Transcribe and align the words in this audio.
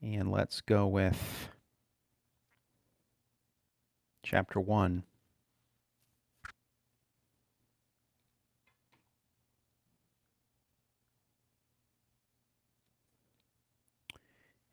And 0.00 0.30
let's 0.30 0.60
go 0.60 0.86
with 0.86 1.50
chapter 4.22 4.60
1. 4.60 5.02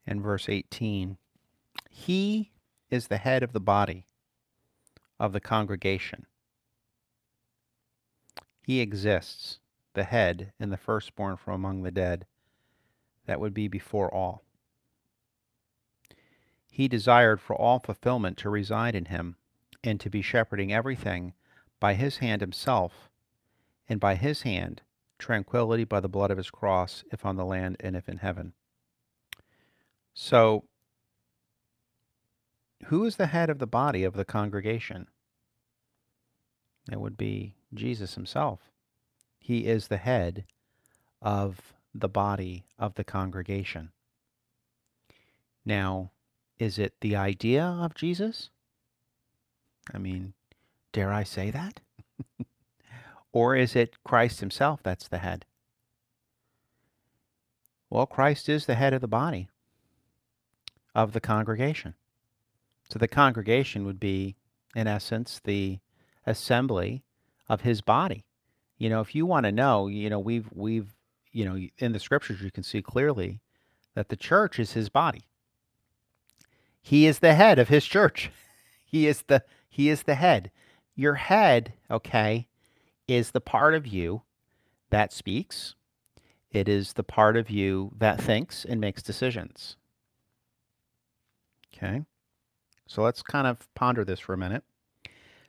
And 0.05 0.21
verse 0.21 0.47
18. 0.47 1.17
He 1.89 2.51
is 2.89 3.07
the 3.07 3.17
head 3.17 3.43
of 3.43 3.51
the 3.51 3.59
body 3.59 4.05
of 5.19 5.33
the 5.33 5.41
congregation. 5.41 6.27
He 8.61 8.79
exists, 8.79 9.59
the 9.97 10.05
head 10.05 10.53
and 10.59 10.71
the 10.71 10.77
firstborn 10.77 11.35
from 11.35 11.53
among 11.55 11.83
the 11.83 11.91
dead, 11.91 12.25
that 13.25 13.41
would 13.41 13.53
be 13.53 13.67
before 13.67 14.13
all. 14.13 14.43
He 16.71 16.87
desired 16.87 17.41
for 17.41 17.55
all 17.55 17.79
fulfillment 17.79 18.37
to 18.37 18.49
reside 18.49 18.95
in 18.95 19.05
him, 19.05 19.35
and 19.83 19.99
to 19.99 20.09
be 20.09 20.21
shepherding 20.21 20.71
everything 20.71 21.33
by 21.79 21.95
his 21.95 22.17
hand 22.17 22.41
himself, 22.41 23.09
and 23.89 23.99
by 23.99 24.15
his 24.15 24.43
hand 24.43 24.81
tranquility 25.17 25.83
by 25.83 25.99
the 25.99 26.07
blood 26.07 26.31
of 26.31 26.37
his 26.37 26.51
cross, 26.51 27.03
if 27.11 27.25
on 27.25 27.35
the 27.35 27.45
land 27.45 27.77
and 27.79 27.95
if 27.95 28.07
in 28.07 28.17
heaven. 28.17 28.53
So, 30.13 30.65
who 32.85 33.05
is 33.05 33.15
the 33.15 33.27
head 33.27 33.49
of 33.49 33.59
the 33.59 33.67
body 33.67 34.03
of 34.03 34.13
the 34.13 34.25
congregation? 34.25 35.07
It 36.91 36.99
would 36.99 37.17
be 37.17 37.55
Jesus 37.73 38.15
himself. 38.15 38.71
He 39.47 39.65
is 39.65 39.87
the 39.87 39.95
head 39.95 40.43
of 41.21 41.73
the 41.95 42.09
body 42.09 42.65
of 42.77 42.95
the 42.95 43.05
congregation. 43.05 43.93
Now, 45.63 46.11
is 46.59 46.77
it 46.77 46.95
the 46.99 47.15
idea 47.15 47.63
of 47.63 47.95
Jesus? 47.95 48.49
I 49.93 49.99
mean, 49.99 50.33
dare 50.91 51.13
I 51.13 51.23
say 51.23 51.49
that? 51.49 51.79
or 53.31 53.55
is 53.55 53.73
it 53.73 54.03
Christ 54.03 54.41
himself 54.41 54.83
that's 54.83 55.07
the 55.07 55.19
head? 55.19 55.45
Well, 57.89 58.05
Christ 58.05 58.49
is 58.49 58.65
the 58.65 58.75
head 58.75 58.93
of 58.93 58.99
the 58.99 59.07
body 59.07 59.47
of 60.93 61.13
the 61.13 61.21
congregation. 61.21 61.93
So 62.89 62.99
the 62.99 63.07
congregation 63.07 63.85
would 63.85 64.01
be, 64.01 64.35
in 64.75 64.87
essence, 64.87 65.39
the 65.41 65.79
assembly 66.25 67.05
of 67.47 67.61
his 67.61 67.79
body. 67.79 68.25
You 68.77 68.89
know, 68.89 69.01
if 69.01 69.15
you 69.15 69.25
want 69.25 69.45
to 69.45 69.51
know, 69.51 69.87
you 69.87 70.09
know, 70.09 70.19
we've 70.19 70.47
we've 70.53 70.93
you 71.31 71.45
know, 71.45 71.67
in 71.77 71.91
the 71.91 71.99
scriptures 71.99 72.41
you 72.41 72.51
can 72.51 72.63
see 72.63 72.81
clearly 72.81 73.41
that 73.95 74.09
the 74.09 74.15
church 74.15 74.59
is 74.59 74.73
his 74.73 74.89
body. 74.89 75.27
He 76.81 77.05
is 77.05 77.19
the 77.19 77.33
head 77.33 77.59
of 77.59 77.69
his 77.69 77.85
church. 77.85 78.31
He 78.89 79.05
is 79.05 79.23
the 79.23 79.43
he 79.67 79.89
is 79.89 80.03
the 80.03 80.15
head. 80.15 80.49
Your 80.95 81.15
head, 81.15 81.73
okay, 81.91 82.47
is 83.05 83.31
the 83.31 83.41
part 83.41 83.75
of 83.75 83.85
you 83.85 84.21
that 84.91 85.11
speaks. 85.11 85.75
It 86.51 86.69
is 86.69 86.93
the 86.93 87.03
part 87.03 87.35
of 87.35 87.49
you 87.49 87.91
that 87.97 88.21
thinks 88.21 88.63
and 88.63 88.79
makes 88.79 89.03
decisions. 89.03 89.75
Okay. 91.75 92.05
So 92.87 93.03
let's 93.03 93.21
kind 93.21 93.45
of 93.45 93.67
ponder 93.75 94.05
this 94.05 94.21
for 94.21 94.33
a 94.33 94.37
minute. 94.37 94.63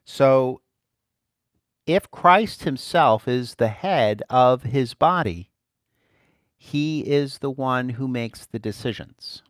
So 0.04 0.60
if 1.88 2.10
Christ 2.10 2.64
himself 2.64 3.26
is 3.26 3.54
the 3.54 3.68
head 3.68 4.22
of 4.28 4.62
his 4.62 4.92
body, 4.92 5.50
he 6.58 7.00
is 7.00 7.38
the 7.38 7.50
one 7.50 7.88
who 7.90 8.06
makes 8.06 8.44
the 8.44 8.58
decisions 8.58 9.42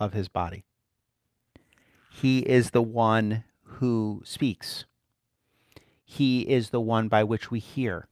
of 0.00 0.14
his 0.14 0.26
body. 0.26 0.64
He 2.10 2.40
is 2.40 2.70
the 2.70 2.82
one 2.82 3.44
who 3.62 4.20
speaks. 4.24 4.84
He 6.04 6.40
is 6.40 6.70
the 6.70 6.80
one 6.80 7.06
by 7.06 7.22
which 7.22 7.52
we 7.52 7.60
hear. 7.60 8.08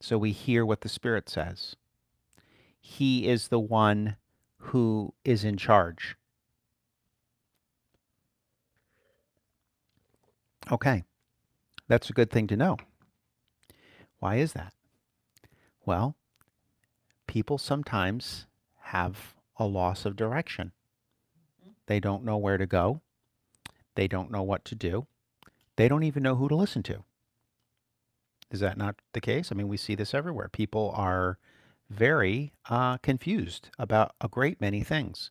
So 0.00 0.16
we 0.16 0.32
hear 0.32 0.64
what 0.64 0.80
the 0.80 0.88
Spirit 0.88 1.28
says. 1.28 1.76
He 2.80 3.28
is 3.28 3.48
the 3.48 3.60
one 3.60 4.16
who 4.56 5.12
is 5.26 5.44
in 5.44 5.58
charge. 5.58 6.16
Okay, 10.70 11.04
that's 11.88 12.10
a 12.10 12.12
good 12.12 12.30
thing 12.30 12.46
to 12.48 12.56
know. 12.56 12.76
Why 14.18 14.36
is 14.36 14.52
that? 14.54 14.72
Well, 15.84 16.16
people 17.26 17.58
sometimes 17.58 18.46
have 18.80 19.34
a 19.56 19.64
loss 19.66 20.04
of 20.04 20.16
direction. 20.16 20.72
They 21.86 22.00
don't 22.00 22.24
know 22.24 22.36
where 22.36 22.58
to 22.58 22.66
go. 22.66 23.00
They 23.94 24.08
don't 24.08 24.30
know 24.30 24.42
what 24.42 24.64
to 24.66 24.74
do. 24.74 25.06
They 25.76 25.88
don't 25.88 26.02
even 26.02 26.22
know 26.22 26.34
who 26.34 26.48
to 26.48 26.56
listen 26.56 26.82
to. 26.84 27.04
Is 28.50 28.60
that 28.60 28.76
not 28.76 28.96
the 29.12 29.20
case? 29.20 29.50
I 29.50 29.54
mean, 29.54 29.68
we 29.68 29.76
see 29.76 29.94
this 29.94 30.14
everywhere. 30.14 30.48
People 30.48 30.92
are 30.94 31.38
very 31.88 32.52
uh, 32.68 32.98
confused 32.98 33.70
about 33.78 34.14
a 34.20 34.28
great 34.28 34.60
many 34.60 34.82
things. 34.82 35.30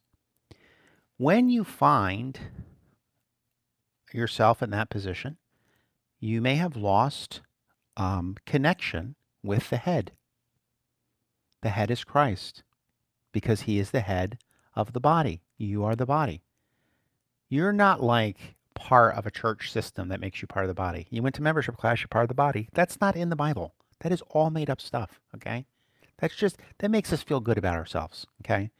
When 1.18 1.50
you 1.50 1.64
find 1.64 2.40
yourself 4.16 4.62
in 4.64 4.70
that 4.72 4.90
position, 4.90 5.38
you 6.20 6.42
may 6.42 6.56
have 6.56 6.76
lost 6.76 7.42
um, 7.98 8.36
connection 8.46 9.16
with 9.44 9.70
the 9.70 9.78
head. 9.78 10.12
The 11.62 11.70
head 11.70 11.92
is 11.92 12.04
Christ 12.04 12.64
because 13.32 13.62
he 13.62 13.80
is 13.80 13.92
the 13.92 14.02
head 14.02 14.38
of 14.76 14.94
the 14.94 15.00
body. 15.00 15.42
You 15.58 15.84
are 15.84 15.96
the 15.96 16.06
body. 16.06 16.42
You're 17.50 17.74
not 17.74 18.02
like 18.02 18.56
part 18.74 19.16
of 19.16 19.26
a 19.26 19.32
church 19.32 19.72
system 19.72 20.10
that 20.10 20.20
makes 20.20 20.42
you 20.42 20.48
part 20.48 20.66
of 20.66 20.70
the 20.70 20.74
body. 20.74 21.08
You 21.10 21.22
went 21.22 21.36
to 21.36 21.42
membership 21.42 21.78
class, 21.78 22.02
you're 22.02 22.08
part 22.08 22.24
of 22.24 22.30
the 22.30 22.36
body. 22.36 22.70
That's 22.74 23.00
not 23.00 23.16
in 23.16 23.30
the 23.30 23.36
Bible. 23.36 23.74
That 24.02 24.12
is 24.12 24.22
all 24.30 24.50
made 24.50 24.70
up 24.70 24.82
stuff, 24.82 25.20
okay? 25.36 25.66
That's 26.20 26.36
just, 26.36 26.58
that 26.80 26.92
makes 26.92 27.12
us 27.14 27.24
feel 27.24 27.40
good 27.40 27.58
about 27.58 27.76
ourselves, 27.76 28.26
okay? 28.44 28.72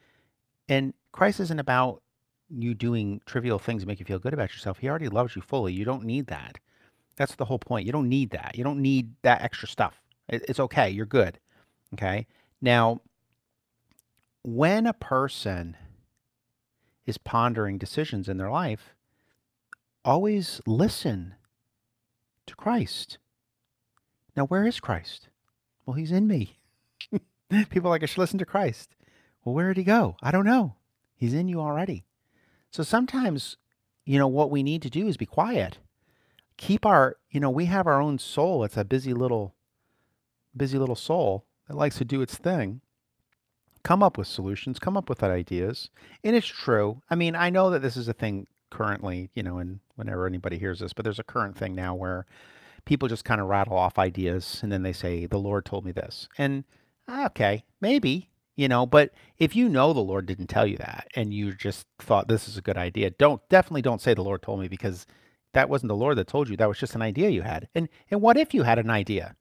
And 0.68 0.94
Christ 1.12 1.40
isn't 1.40 1.60
about 1.60 2.02
you 2.50 2.74
doing 2.74 3.22
trivial 3.26 3.60
things 3.60 3.82
to 3.84 3.88
make 3.88 4.00
you 4.00 4.06
feel 4.06 4.20
good 4.20 4.34
about 4.34 4.52
yourself. 4.52 4.80
He 4.80 4.90
already 4.90 5.10
loves 5.10 5.36
you 5.36 5.42
fully. 5.42 5.74
You 5.74 5.86
don't 5.86 6.04
need 6.04 6.28
that. 6.28 6.58
That's 7.16 7.36
the 7.36 7.46
whole 7.46 7.60
point. 7.60 7.86
You 7.86 7.92
don't 7.92 8.10
need 8.10 8.32
that. 8.32 8.56
You 8.58 8.64
don't 8.64 8.82
need 8.82 9.14
that 9.22 9.42
extra 9.42 9.68
stuff. 9.68 10.02
It's 10.28 10.60
okay. 10.60 10.90
You're 10.90 11.06
good. 11.06 11.40
Okay. 11.94 12.28
Now, 12.62 13.02
when 14.44 14.86
a 14.86 14.94
person 14.94 15.78
is 17.06 17.18
pondering 17.18 17.78
decisions 17.78 18.28
in 18.28 18.38
their 18.38 18.50
life, 18.50 18.96
always 20.04 20.62
listen 20.66 21.36
to 22.48 22.56
Christ. 22.56 23.18
Now, 24.36 24.46
where 24.46 24.66
is 24.66 24.80
Christ? 24.80 25.30
Well, 25.86 25.96
he's 25.96 26.12
in 26.12 26.28
me. 26.28 26.60
People 27.70 27.90
like, 27.90 28.04
I 28.04 28.08
should 28.08 28.18
listen 28.18 28.40
to 28.40 28.46
Christ. 28.46 28.96
Well, 29.44 29.56
where 29.56 29.68
did 29.68 29.78
he 29.78 29.84
go? 29.84 30.16
I 30.22 30.32
don't 30.32 30.46
know. 30.46 30.76
He's 31.16 31.34
in 31.34 31.48
you 31.48 31.62
already. 31.62 32.04
So 32.76 32.84
sometimes, 32.84 33.56
you 34.04 34.20
know, 34.20 34.28
what 34.28 34.52
we 34.52 34.62
need 34.62 34.82
to 34.82 34.90
do 34.90 35.08
is 35.08 35.16
be 35.16 35.26
quiet. 35.26 35.78
Keep 36.58 36.86
our, 36.86 37.16
you 37.32 37.40
know, 37.40 37.50
we 37.50 37.66
have 37.68 37.88
our 37.88 38.02
own 38.02 38.20
soul. 38.20 38.66
It's 38.66 38.76
a 38.76 38.84
busy 38.84 39.14
little, 39.14 39.56
busy 40.58 40.78
little 40.78 40.98
soul 40.98 41.46
that 41.70 41.78
likes 41.78 41.98
to 42.00 42.04
do 42.04 42.22
its 42.22 42.36
thing. 42.36 42.82
Come 43.84 44.04
up 44.04 44.18
with 44.18 44.28
solutions, 44.28 44.78
come 44.78 44.98
up 44.98 45.08
with 45.08 45.24
ideas. 45.24 45.90
And 46.22 46.36
it's 46.36 46.48
true. 46.48 47.02
I 47.10 47.16
mean, 47.16 47.34
I 47.34 47.50
know 47.50 47.70
that 47.70 47.82
this 47.82 47.96
is 47.96 48.10
a 48.10 48.14
thing 48.14 48.46
currently, 48.72 49.30
you 49.34 49.42
know, 49.42 49.58
and 49.58 49.80
whenever 49.96 50.28
anybody 50.28 50.58
hears 50.58 50.80
this, 50.82 50.92
but 50.92 51.06
there's 51.06 51.18
a 51.18 51.24
current 51.24 51.58
thing 51.58 51.76
now 51.76 51.96
where 51.96 52.26
people 52.84 53.08
just 53.08 53.24
kind 53.24 53.40
of 53.40 53.48
rattle 53.48 53.78
off 53.78 53.98
ideas 53.98 54.60
and 54.62 54.70
then 54.70 54.84
they 54.84 54.92
say, 54.92 55.28
the 55.28 55.40
Lord 55.40 55.64
told 55.64 55.86
me 55.86 55.94
this. 55.94 56.28
And 56.38 56.66
ah, 57.08 57.28
okay, 57.28 57.64
maybe, 57.80 58.32
you 58.56 58.68
know, 58.68 58.86
but 58.86 59.12
if 59.38 59.56
you 59.56 59.68
know 59.68 59.92
the 59.94 60.00
Lord 60.00 60.26
didn't 60.26 60.48
tell 60.48 60.66
you 60.66 60.78
that 60.78 61.08
and 61.16 61.34
you 61.34 61.54
just 61.54 61.86
thought 62.00 62.28
this 62.28 62.48
is 62.48 62.58
a 62.58 62.62
good 62.62 62.78
idea, 62.78 63.10
don't 63.10 63.42
definitely 63.50 63.82
don't 63.82 64.02
say 64.02 64.14
the 64.14 64.24
Lord 64.24 64.42
told 64.42 64.62
me 64.62 64.68
because 64.68 65.06
that 65.54 65.70
wasn't 65.70 65.90
the 65.90 65.96
Lord 65.96 66.18
that 66.18 66.28
told 66.28 66.50
you. 66.50 66.58
That 66.58 66.70
was 66.70 66.80
just 66.80 66.96
an 66.96 67.02
idea 67.02 67.30
you 67.30 67.42
had. 67.42 67.68
And 67.76 67.90
and 68.10 68.22
what 68.22 68.38
if 68.38 68.54
you 68.54 68.64
had 68.64 68.80
an 68.80 68.90
idea? 68.90 69.36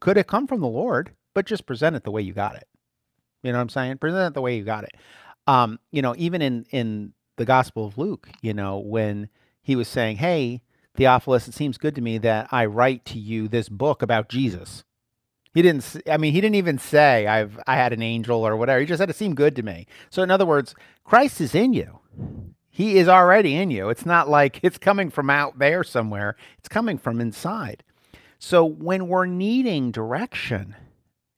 Could 0.00 0.18
it 0.18 0.26
come 0.26 0.46
from 0.46 0.60
the 0.60 0.66
Lord, 0.66 1.14
but 1.34 1.46
just 1.46 1.66
present 1.66 1.96
it 1.96 2.04
the 2.04 2.10
way 2.10 2.22
you 2.22 2.34
got 2.34 2.56
it? 2.56 2.68
You 3.42 3.52
know 3.52 3.58
what 3.58 3.62
I'm 3.62 3.68
saying? 3.70 3.98
Present 3.98 4.32
it 4.32 4.34
the 4.34 4.42
way 4.42 4.56
you 4.56 4.64
got 4.64 4.84
it. 4.84 4.92
Um, 5.46 5.78
you 5.90 6.02
know, 6.02 6.14
even 6.18 6.42
in 6.42 6.66
in 6.70 7.12
the 7.36 7.44
Gospel 7.46 7.86
of 7.86 7.96
Luke, 7.96 8.28
you 8.42 8.52
know, 8.52 8.78
when 8.78 9.28
he 9.62 9.76
was 9.76 9.88
saying, 9.88 10.18
"Hey, 10.18 10.62
Theophilus, 10.94 11.48
it 11.48 11.54
seems 11.54 11.78
good 11.78 11.94
to 11.94 12.02
me 12.02 12.18
that 12.18 12.48
I 12.50 12.66
write 12.66 13.04
to 13.06 13.18
you 13.18 13.48
this 13.48 13.68
book 13.68 14.02
about 14.02 14.28
Jesus." 14.28 14.84
He 15.54 15.62
didn't. 15.62 16.02
I 16.08 16.16
mean, 16.18 16.32
he 16.32 16.40
didn't 16.40 16.56
even 16.56 16.78
say 16.78 17.26
I've 17.26 17.58
I 17.66 17.76
had 17.76 17.92
an 17.92 18.02
angel 18.02 18.46
or 18.46 18.56
whatever. 18.56 18.80
He 18.80 18.86
just 18.86 18.98
said 18.98 19.10
it 19.10 19.16
seemed 19.16 19.36
good 19.36 19.56
to 19.56 19.62
me. 19.62 19.86
So 20.10 20.22
in 20.22 20.30
other 20.30 20.46
words, 20.46 20.74
Christ 21.04 21.40
is 21.40 21.54
in 21.54 21.72
you. 21.72 22.00
He 22.68 22.98
is 22.98 23.08
already 23.08 23.56
in 23.56 23.70
you. 23.70 23.88
It's 23.88 24.06
not 24.06 24.28
like 24.28 24.60
it's 24.62 24.78
coming 24.78 25.10
from 25.10 25.30
out 25.30 25.58
there 25.58 25.82
somewhere. 25.82 26.36
It's 26.58 26.68
coming 26.68 26.98
from 26.98 27.20
inside. 27.20 27.82
So 28.38 28.64
when 28.64 29.08
we're 29.08 29.26
needing 29.26 29.90
direction 29.90 30.76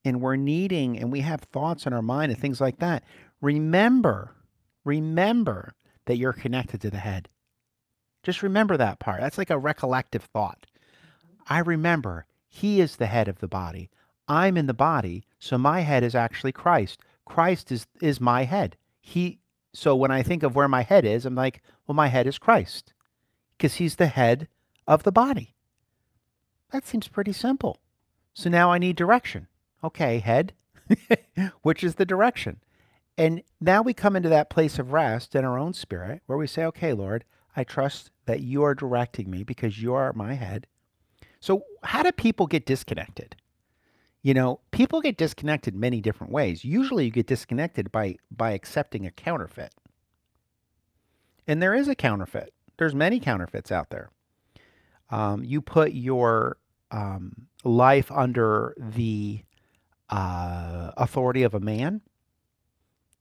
and 0.05 0.21
we're 0.21 0.37
needing 0.37 0.99
and 0.99 1.11
we 1.11 1.21
have 1.21 1.41
thoughts 1.41 1.87
in 1.87 1.93
our 1.93 2.03
mind 2.03 2.31
and 2.31 2.41
things 2.41 2.61
like 2.61 2.79
that, 2.81 3.05
remember, 3.41 4.35
remember 4.85 5.73
that 6.05 6.19
you're 6.19 6.35
connected 6.35 6.81
to 6.83 6.91
the 6.91 6.99
head. 6.99 7.29
Just 8.23 8.43
remember 8.43 8.77
that 8.77 8.99
part. 8.99 9.21
That's 9.21 9.39
like 9.39 9.51
a 9.51 9.59
recollective 9.59 10.23
thought. 10.23 10.67
I 11.49 11.61
remember 11.61 12.27
he 12.49 12.81
is 12.81 12.97
the 12.97 13.07
head 13.07 13.29
of 13.29 13.39
the 13.39 13.49
body. 13.49 13.89
I'm 14.31 14.57
in 14.57 14.67
the 14.67 14.75
body, 14.75 15.25
so 15.41 15.59
my 15.59 15.81
head 15.81 16.05
is 16.05 16.15
actually 16.15 16.53
Christ. 16.53 17.01
Christ 17.25 17.73
is 17.73 17.89
is 18.01 18.21
my 18.21 18.45
head. 18.45 18.77
He 19.01 19.41
so 19.75 19.97
when 19.97 20.13
I 20.13 20.23
think 20.23 20.45
of 20.45 20.55
where 20.55 20.69
my 20.69 20.83
head 20.83 21.05
is, 21.05 21.27
I'm 21.27 21.35
like, 21.35 21.63
well 21.87 21.97
my 21.97 22.07
head 22.07 22.29
is 22.29 22.39
Christ 22.39 22.93
because 23.59 23.75
he's 23.75 23.97
the 23.97 24.07
head 24.07 24.47
of 24.87 25.03
the 25.03 25.11
body. 25.11 25.57
That 26.71 26.87
seems 26.87 27.09
pretty 27.09 27.33
simple. 27.33 27.79
So 28.33 28.49
now 28.49 28.71
I 28.71 28.79
need 28.79 28.95
direction. 28.95 29.49
Okay, 29.83 30.21
head, 30.21 30.53
which 31.63 31.83
is 31.83 31.97
the 31.97 32.07
direction. 32.07 32.61
And 33.19 33.43
now 33.61 33.83
we 33.83 33.93
come 33.93 34.15
into 34.15 34.29
that 34.29 34.49
place 34.49 34.79
of 34.79 34.93
rest 34.93 35.35
in 35.35 35.45
our 35.45 35.59
own 35.59 35.75
spirit 35.75 36.23
where 36.27 36.39
we 36.39 36.47
say, 36.47 36.65
okay, 36.67 36.93
Lord, 36.93 37.25
I 37.57 37.65
trust 37.65 38.13
that 38.27 38.41
you 38.41 38.63
are 38.63 38.77
directing 38.77 39.29
me 39.29 39.43
because 39.43 39.83
you 39.83 39.93
are 39.93 40.13
my 40.13 40.35
head. 40.35 40.69
So, 41.41 41.65
how 41.83 42.05
do 42.05 42.13
people 42.13 42.47
get 42.47 42.65
disconnected? 42.65 43.35
You 44.23 44.35
know, 44.35 44.61
people 44.71 45.01
get 45.01 45.17
disconnected 45.17 45.75
many 45.75 46.01
different 46.01 46.33
ways. 46.33 46.65
Usually 46.65 47.07
you 47.07 47.11
get 47.11 47.27
disconnected 47.27 47.91
by 47.91 48.17
by 48.31 48.53
accepting 48.53 49.07
a 49.07 49.11
counterfeit. 49.11 49.75
And 51.47 51.63
there 51.63 51.75
is 51.75 51.89
a 51.89 51.95
counterfeit. 51.95 52.53
There's 52.77 52.95
many 52.95 53.19
counterfeits 53.19 53.73
out 53.73 53.91
there. 53.91 54.11
Um, 55.11 55.43
you 55.43 55.61
put 55.61 55.93
your 55.93 56.59
um, 56.91 57.47
life 57.65 58.11
under 58.13 58.75
the 58.79 59.43
uh, 60.09 60.93
authority 60.97 61.43
of 61.43 61.55
a 61.55 61.61
man. 61.61 62.01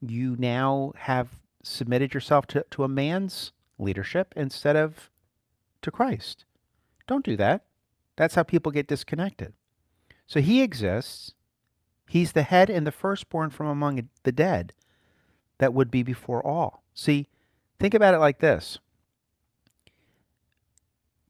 You 0.02 0.36
now 0.38 0.94
have 0.95 1.30
submitted 1.63 2.13
yourself 2.13 2.48
to, 2.48 2.66
to 2.72 2.84
a 2.84 2.88
man's 2.88 3.52
leadership 3.78 4.34
instead 4.36 4.75
of 4.75 5.10
to 5.81 5.92
Christ. 5.92 6.45
Don't 7.07 7.25
do 7.25 7.36
that. 7.38 7.66
That's 8.16 8.36
how 8.36 8.44
people 8.44 8.72
get 8.72 8.88
disconnected. 8.88 9.54
So 10.30 10.42
he 10.42 10.62
exists. 10.62 11.34
He's 12.08 12.34
the 12.34 12.44
head 12.44 12.70
and 12.70 12.86
the 12.86 12.92
firstborn 12.92 13.50
from 13.50 13.66
among 13.66 14.08
the 14.24 14.31
dead 14.31 14.74
that 15.58 15.74
would 15.74 15.90
be 15.90 16.04
before 16.04 16.46
all. 16.46 16.84
See, 16.94 17.28
think 17.80 17.96
about 17.96 18.14
it 18.14 18.20
like 18.20 18.40
this 18.40 18.78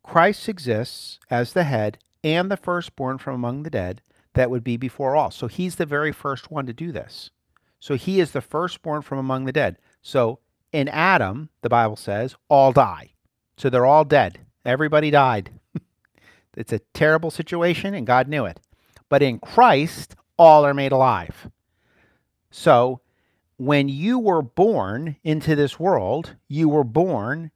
Christ 0.03 0.49
exists 0.49 1.17
as 1.29 1.53
the 1.53 1.63
head 1.63 1.97
and 2.25 2.51
the 2.51 2.57
firstborn 2.57 3.17
from 3.17 3.35
among 3.35 3.63
the 3.63 3.69
dead 3.69 4.01
that 4.33 4.49
would 4.49 4.65
be 4.65 4.75
before 4.75 5.15
all. 5.15 5.31
So 5.31 5.47
he's 5.47 5.77
the 5.77 5.85
very 5.85 6.11
first 6.11 6.51
one 6.51 6.65
to 6.65 6.73
do 6.73 6.91
this. 6.91 7.31
So 7.79 7.95
he 7.95 8.19
is 8.19 8.31
the 8.31 8.41
firstborn 8.41 9.01
from 9.01 9.17
among 9.17 9.45
the 9.45 9.53
dead. 9.53 9.77
So 10.01 10.39
in 10.73 10.89
Adam, 10.89 11.49
the 11.61 11.69
Bible 11.69 11.95
says, 11.95 12.35
all 12.49 12.73
die. 12.73 13.13
So 13.55 13.69
they're 13.69 13.85
all 13.85 14.03
dead. 14.03 14.39
Everybody 14.65 15.09
died. 15.09 15.51
it's 16.57 16.73
a 16.73 16.79
terrible 16.93 17.31
situation, 17.31 17.93
and 17.93 18.05
God 18.05 18.27
knew 18.27 18.45
it. 18.45 18.59
But 19.09 19.21
in 19.21 19.39
Christ, 19.39 20.15
all 20.37 20.65
are 20.65 20.73
made 20.73 20.91
alive. 20.91 21.49
So 22.51 23.01
when 23.57 23.89
you 23.89 24.17
were 24.17 24.41
born 24.41 25.17
into 25.23 25.55
this 25.55 25.79
world, 25.79 26.35
you 26.47 26.69
were 26.69 26.83
born 26.83 27.51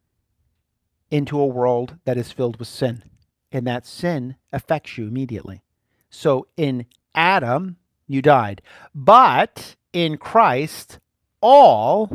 into 1.09 1.39
a 1.39 1.47
world 1.47 1.97
that 2.05 2.17
is 2.17 2.31
filled 2.31 2.57
with 2.57 2.67
sin. 2.67 3.03
And 3.51 3.65
that 3.67 3.85
sin 3.85 4.35
affects 4.51 4.97
you 4.97 5.07
immediately. 5.07 5.61
So 6.09 6.47
in 6.57 6.87
Adam, 7.15 7.77
you 8.07 8.21
died. 8.21 8.61
But 8.93 9.75
in 9.93 10.17
Christ, 10.17 10.99
all, 11.39 12.09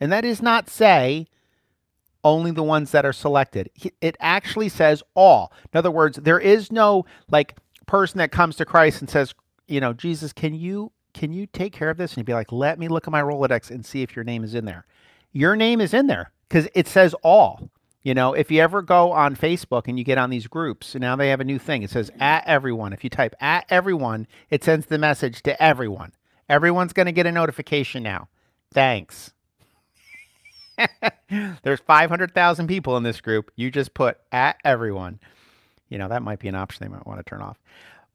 and 0.00 0.12
that 0.12 0.24
is 0.24 0.40
not 0.40 0.70
say 0.70 1.26
only 2.22 2.50
the 2.50 2.62
ones 2.62 2.90
that 2.92 3.04
are 3.04 3.12
selected. 3.12 3.70
It 4.00 4.16
actually 4.20 4.68
says 4.68 5.02
all. 5.14 5.52
In 5.72 5.78
other 5.78 5.90
words, 5.90 6.18
there 6.18 6.38
is 6.38 6.70
no 6.70 7.04
like 7.30 7.56
person 7.90 8.18
that 8.18 8.30
comes 8.30 8.54
to 8.56 8.64
Christ 8.64 9.00
and 9.00 9.10
says, 9.10 9.34
you 9.66 9.80
know, 9.80 9.92
Jesus, 9.92 10.32
can 10.32 10.54
you 10.54 10.92
can 11.12 11.32
you 11.32 11.46
take 11.46 11.72
care 11.72 11.90
of 11.90 11.96
this? 11.96 12.12
And 12.12 12.18
you'd 12.18 12.26
be 12.26 12.32
like, 12.32 12.52
let 12.52 12.78
me 12.78 12.86
look 12.86 13.08
at 13.08 13.10
my 13.10 13.20
Rolodex 13.20 13.68
and 13.68 13.84
see 13.84 14.02
if 14.02 14.14
your 14.14 14.24
name 14.24 14.44
is 14.44 14.54
in 14.54 14.64
there. 14.64 14.86
Your 15.32 15.56
name 15.56 15.80
is 15.80 15.92
in 15.92 16.06
there 16.06 16.30
because 16.48 16.68
it 16.72 16.86
says 16.86 17.14
all. 17.24 17.68
You 18.02 18.14
know, 18.14 18.32
if 18.32 18.50
you 18.50 18.62
ever 18.62 18.80
go 18.80 19.12
on 19.12 19.36
Facebook 19.36 19.88
and 19.88 19.98
you 19.98 20.04
get 20.04 20.18
on 20.18 20.30
these 20.30 20.46
groups, 20.46 20.94
and 20.94 21.02
now 21.02 21.16
they 21.16 21.28
have 21.28 21.40
a 21.40 21.44
new 21.44 21.58
thing. 21.58 21.82
It 21.82 21.90
says 21.90 22.10
at 22.20 22.46
everyone. 22.46 22.92
If 22.92 23.02
you 23.04 23.10
type 23.10 23.34
at 23.40 23.66
everyone, 23.68 24.26
it 24.48 24.64
sends 24.64 24.86
the 24.86 24.96
message 24.96 25.42
to 25.42 25.60
everyone. 25.60 26.12
Everyone's 26.48 26.92
going 26.92 27.06
to 27.06 27.12
get 27.12 27.26
a 27.26 27.32
notification 27.32 28.02
now. 28.04 28.28
Thanks. 28.72 29.32
There's 31.62 31.80
500,000 31.80 32.68
people 32.68 32.96
in 32.96 33.02
this 33.02 33.20
group. 33.20 33.50
You 33.56 33.70
just 33.70 33.92
put 33.94 34.18
at 34.32 34.56
everyone. 34.64 35.18
You 35.90 35.98
know, 35.98 36.08
that 36.08 36.22
might 36.22 36.38
be 36.38 36.48
an 36.48 36.54
option 36.54 36.84
they 36.84 36.88
might 36.88 37.06
want 37.06 37.18
to 37.18 37.28
turn 37.28 37.42
off. 37.42 37.58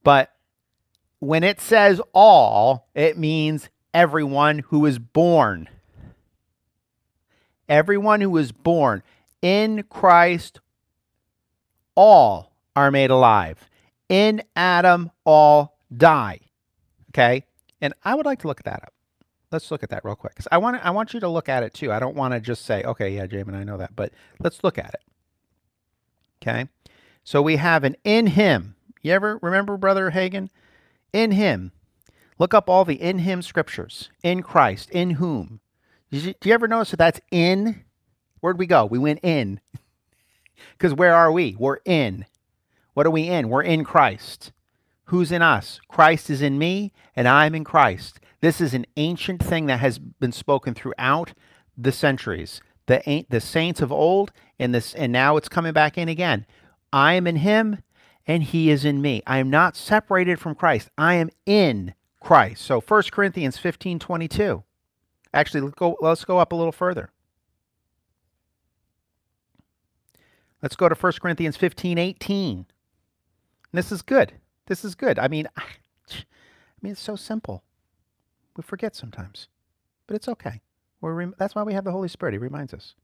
But 0.04 0.32
when 1.20 1.44
it 1.44 1.62
says 1.62 2.02
all, 2.14 2.88
it 2.96 3.18
means 3.18 3.70
everyone 3.94 4.60
who 4.60 4.86
is 4.86 4.98
born. 4.98 5.70
Everyone 7.68 8.22
who 8.22 8.36
is 8.38 8.52
born 8.52 9.04
in 9.42 9.84
Christ, 9.90 10.60
all 11.96 12.54
are 12.76 12.92
made 12.92 13.12
alive. 13.12 13.70
In 14.08 14.44
Adam, 14.56 15.12
all 15.24 15.78
die. 15.96 16.40
Okay? 17.10 17.44
And 17.82 17.94
I 18.04 18.16
would 18.16 18.26
like 18.26 18.40
to 18.40 18.48
look 18.48 18.60
at 18.60 18.66
that 18.66 18.84
up. 18.84 18.94
Let's 19.52 19.72
look 19.72 19.84
at 19.84 19.90
that 19.90 20.04
real 20.04 20.16
quick. 20.16 20.34
Because 20.34 20.48
I 20.52 20.58
want 20.58 20.84
I 20.86 20.92
want 20.92 21.14
you 21.14 21.20
to 21.22 21.30
look 21.30 21.50
at 21.50 21.64
it 21.64 21.74
too. 21.74 21.92
I 21.92 22.00
don't 22.00 22.16
want 22.16 22.34
to 22.34 22.40
just 22.40 22.66
say, 22.66 22.84
okay, 22.84 23.16
yeah, 23.16 23.26
Jamin, 23.26 23.56
I 23.56 23.64
know 23.64 23.78
that. 23.78 23.96
But 23.96 24.12
let's 24.40 24.64
look 24.64 24.78
at 24.78 24.94
it. 24.94 25.02
Okay? 26.42 26.68
So 27.26 27.42
we 27.42 27.56
have 27.58 27.84
an 27.84 27.98
in 28.04 28.28
him. 28.28 28.76
You 29.02 29.12
ever 29.12 29.40
remember 29.42 29.78
Brother 29.78 30.12
Hagin? 30.12 30.50
In 31.12 31.32
him. 31.32 31.72
Look 32.38 32.54
up 32.54 32.70
all 32.70 32.86
the 32.86 33.02
in 33.02 33.20
him 33.20 33.42
scriptures. 33.42 34.12
In 34.24 34.44
Christ. 34.44 34.92
In 34.92 35.12
whom. 35.12 35.60
You, 36.12 36.34
do 36.40 36.50
you 36.50 36.54
ever 36.54 36.68
notice 36.68 36.92
that 36.92 36.98
that's 36.98 37.22
in? 37.32 37.84
Where'd 38.40 38.60
we 38.60 38.68
go? 38.68 38.86
We 38.86 39.00
went 39.00 39.20
in. 39.22 39.60
Because 40.78 40.94
where 40.94 41.14
are 41.14 41.32
we? 41.34 41.56
We're 41.60 41.80
in. 41.86 42.26
What 42.94 43.06
are 43.06 43.12
we 43.12 43.28
in? 43.28 43.50
We're 43.50 43.62
in 43.62 43.84
Christ. 43.84 44.54
Who's 45.06 45.32
in 45.32 45.42
us? 45.42 45.82
Christ 45.90 46.30
is 46.30 46.42
in 46.42 46.58
me, 46.58 46.94
and 47.14 47.28
I'm 47.28 47.54
in 47.54 47.66
Christ. 47.66 48.20
This 48.40 48.62
is 48.62 48.74
an 48.74 48.86
ancient 48.96 49.44
thing 49.44 49.66
that 49.66 49.82
has 49.82 50.00
been 50.00 50.32
spoken 50.32 50.74
throughout 50.74 51.34
the 51.78 51.92
centuries. 51.92 52.62
The, 52.88 53.26
the 53.30 53.42
saints 53.42 53.82
of 53.82 53.92
old, 53.92 54.32
and 54.58 54.74
this, 54.74 54.94
and 54.94 55.12
now 55.12 55.36
it's 55.36 55.50
coming 55.50 55.74
back 55.74 55.98
in 55.98 56.08
again. 56.08 56.46
I 56.96 57.16
am 57.16 57.28
in 57.28 57.36
him 57.36 57.84
and 58.26 58.42
he 58.42 58.70
is 58.70 58.86
in 58.86 59.02
me. 59.02 59.22
I 59.28 59.40
am 59.40 59.50
not 59.50 59.76
separated 59.76 60.40
from 60.40 60.56
Christ. 60.56 60.90
I 60.98 61.16
am 61.16 61.30
in 61.46 61.94
Christ. 62.22 62.62
So 62.62 62.80
1 62.80 63.04
Corinthians 63.12 63.58
15 63.58 64.00
22. 64.00 64.64
Actually, 65.34 65.62
let's 65.62 65.76
go, 65.76 65.98
let's 66.00 66.24
go 66.24 66.40
up 66.40 66.54
a 66.54 66.56
little 66.56 66.72
further. 66.72 67.12
Let's 70.62 70.78
go 70.78 70.88
to 70.88 70.96
1 70.96 71.14
Corinthians 71.22 71.58
15 71.58 71.98
18. 71.98 72.66
this 73.74 73.92
is 73.92 74.02
good. 74.02 74.32
This 74.68 74.86
is 74.86 74.96
good. 74.96 75.20
I 75.20 75.28
mean, 75.28 75.50
I 75.58 75.66
mean, 76.82 76.94
it's 76.94 77.02
so 77.02 77.18
simple. 77.18 77.64
We 78.56 78.64
forget 78.64 78.96
sometimes, 78.96 79.50
but 80.08 80.16
it's 80.16 80.30
okay. 80.30 80.62
We're 81.02 81.34
that's 81.38 81.56
why 81.56 81.64
we 81.64 81.74
have 81.74 81.84
the 81.84 81.92
Holy 81.92 82.08
Spirit. 82.08 82.32
He 82.32 82.38
reminds 82.38 82.74
us. 82.74 82.96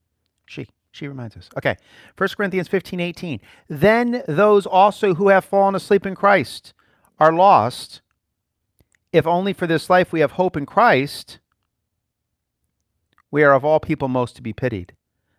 She. 0.45 0.67
She 0.91 1.07
reminds 1.07 1.37
us. 1.37 1.49
Okay. 1.57 1.77
1 2.17 2.29
Corinthians 2.35 2.67
15, 2.67 2.99
18. 2.99 3.39
Then 3.69 4.23
those 4.27 4.65
also 4.65 5.15
who 5.15 5.29
have 5.29 5.45
fallen 5.45 5.73
asleep 5.73 6.05
in 6.05 6.15
Christ 6.15 6.73
are 7.19 7.31
lost. 7.31 8.01
If 9.13 9.25
only 9.25 9.53
for 9.53 9.67
this 9.67 9.89
life 9.89 10.11
we 10.11 10.19
have 10.19 10.33
hope 10.33 10.55
in 10.57 10.65
Christ, 10.65 11.39
we 13.29 13.43
are 13.43 13.53
of 13.53 13.63
all 13.63 13.79
people 13.79 14.07
most 14.07 14.35
to 14.35 14.41
be 14.41 14.53
pitied. 14.53 14.93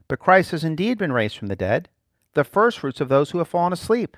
But 0.08 0.18
Christ 0.18 0.50
has 0.50 0.64
indeed 0.64 0.98
been 0.98 1.12
raised 1.12 1.36
from 1.36 1.48
the 1.48 1.56
dead, 1.56 1.88
the 2.34 2.44
firstfruits 2.44 3.00
of 3.00 3.08
those 3.08 3.30
who 3.30 3.38
have 3.38 3.48
fallen 3.48 3.72
asleep. 3.72 4.16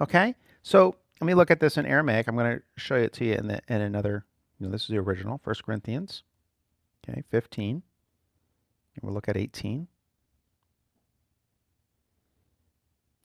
Okay? 0.00 0.34
So 0.62 0.96
let 1.20 1.26
me 1.26 1.34
look 1.34 1.50
at 1.50 1.60
this 1.60 1.76
in 1.76 1.86
Aramaic. 1.86 2.26
I'm 2.26 2.36
going 2.36 2.58
to 2.58 2.62
show 2.76 2.96
it 2.96 3.12
to 3.14 3.24
you 3.24 3.34
in, 3.34 3.48
the, 3.48 3.60
in 3.68 3.80
another, 3.80 4.24
you 4.58 4.66
know, 4.66 4.72
this 4.72 4.82
is 4.82 4.88
the 4.88 4.98
original, 4.98 5.40
1 5.42 5.54
Corinthians, 5.64 6.22
okay, 7.08 7.22
15. 7.30 7.82
And 8.94 9.02
we'll 9.02 9.14
look 9.14 9.28
at 9.28 9.36
18. 9.36 9.88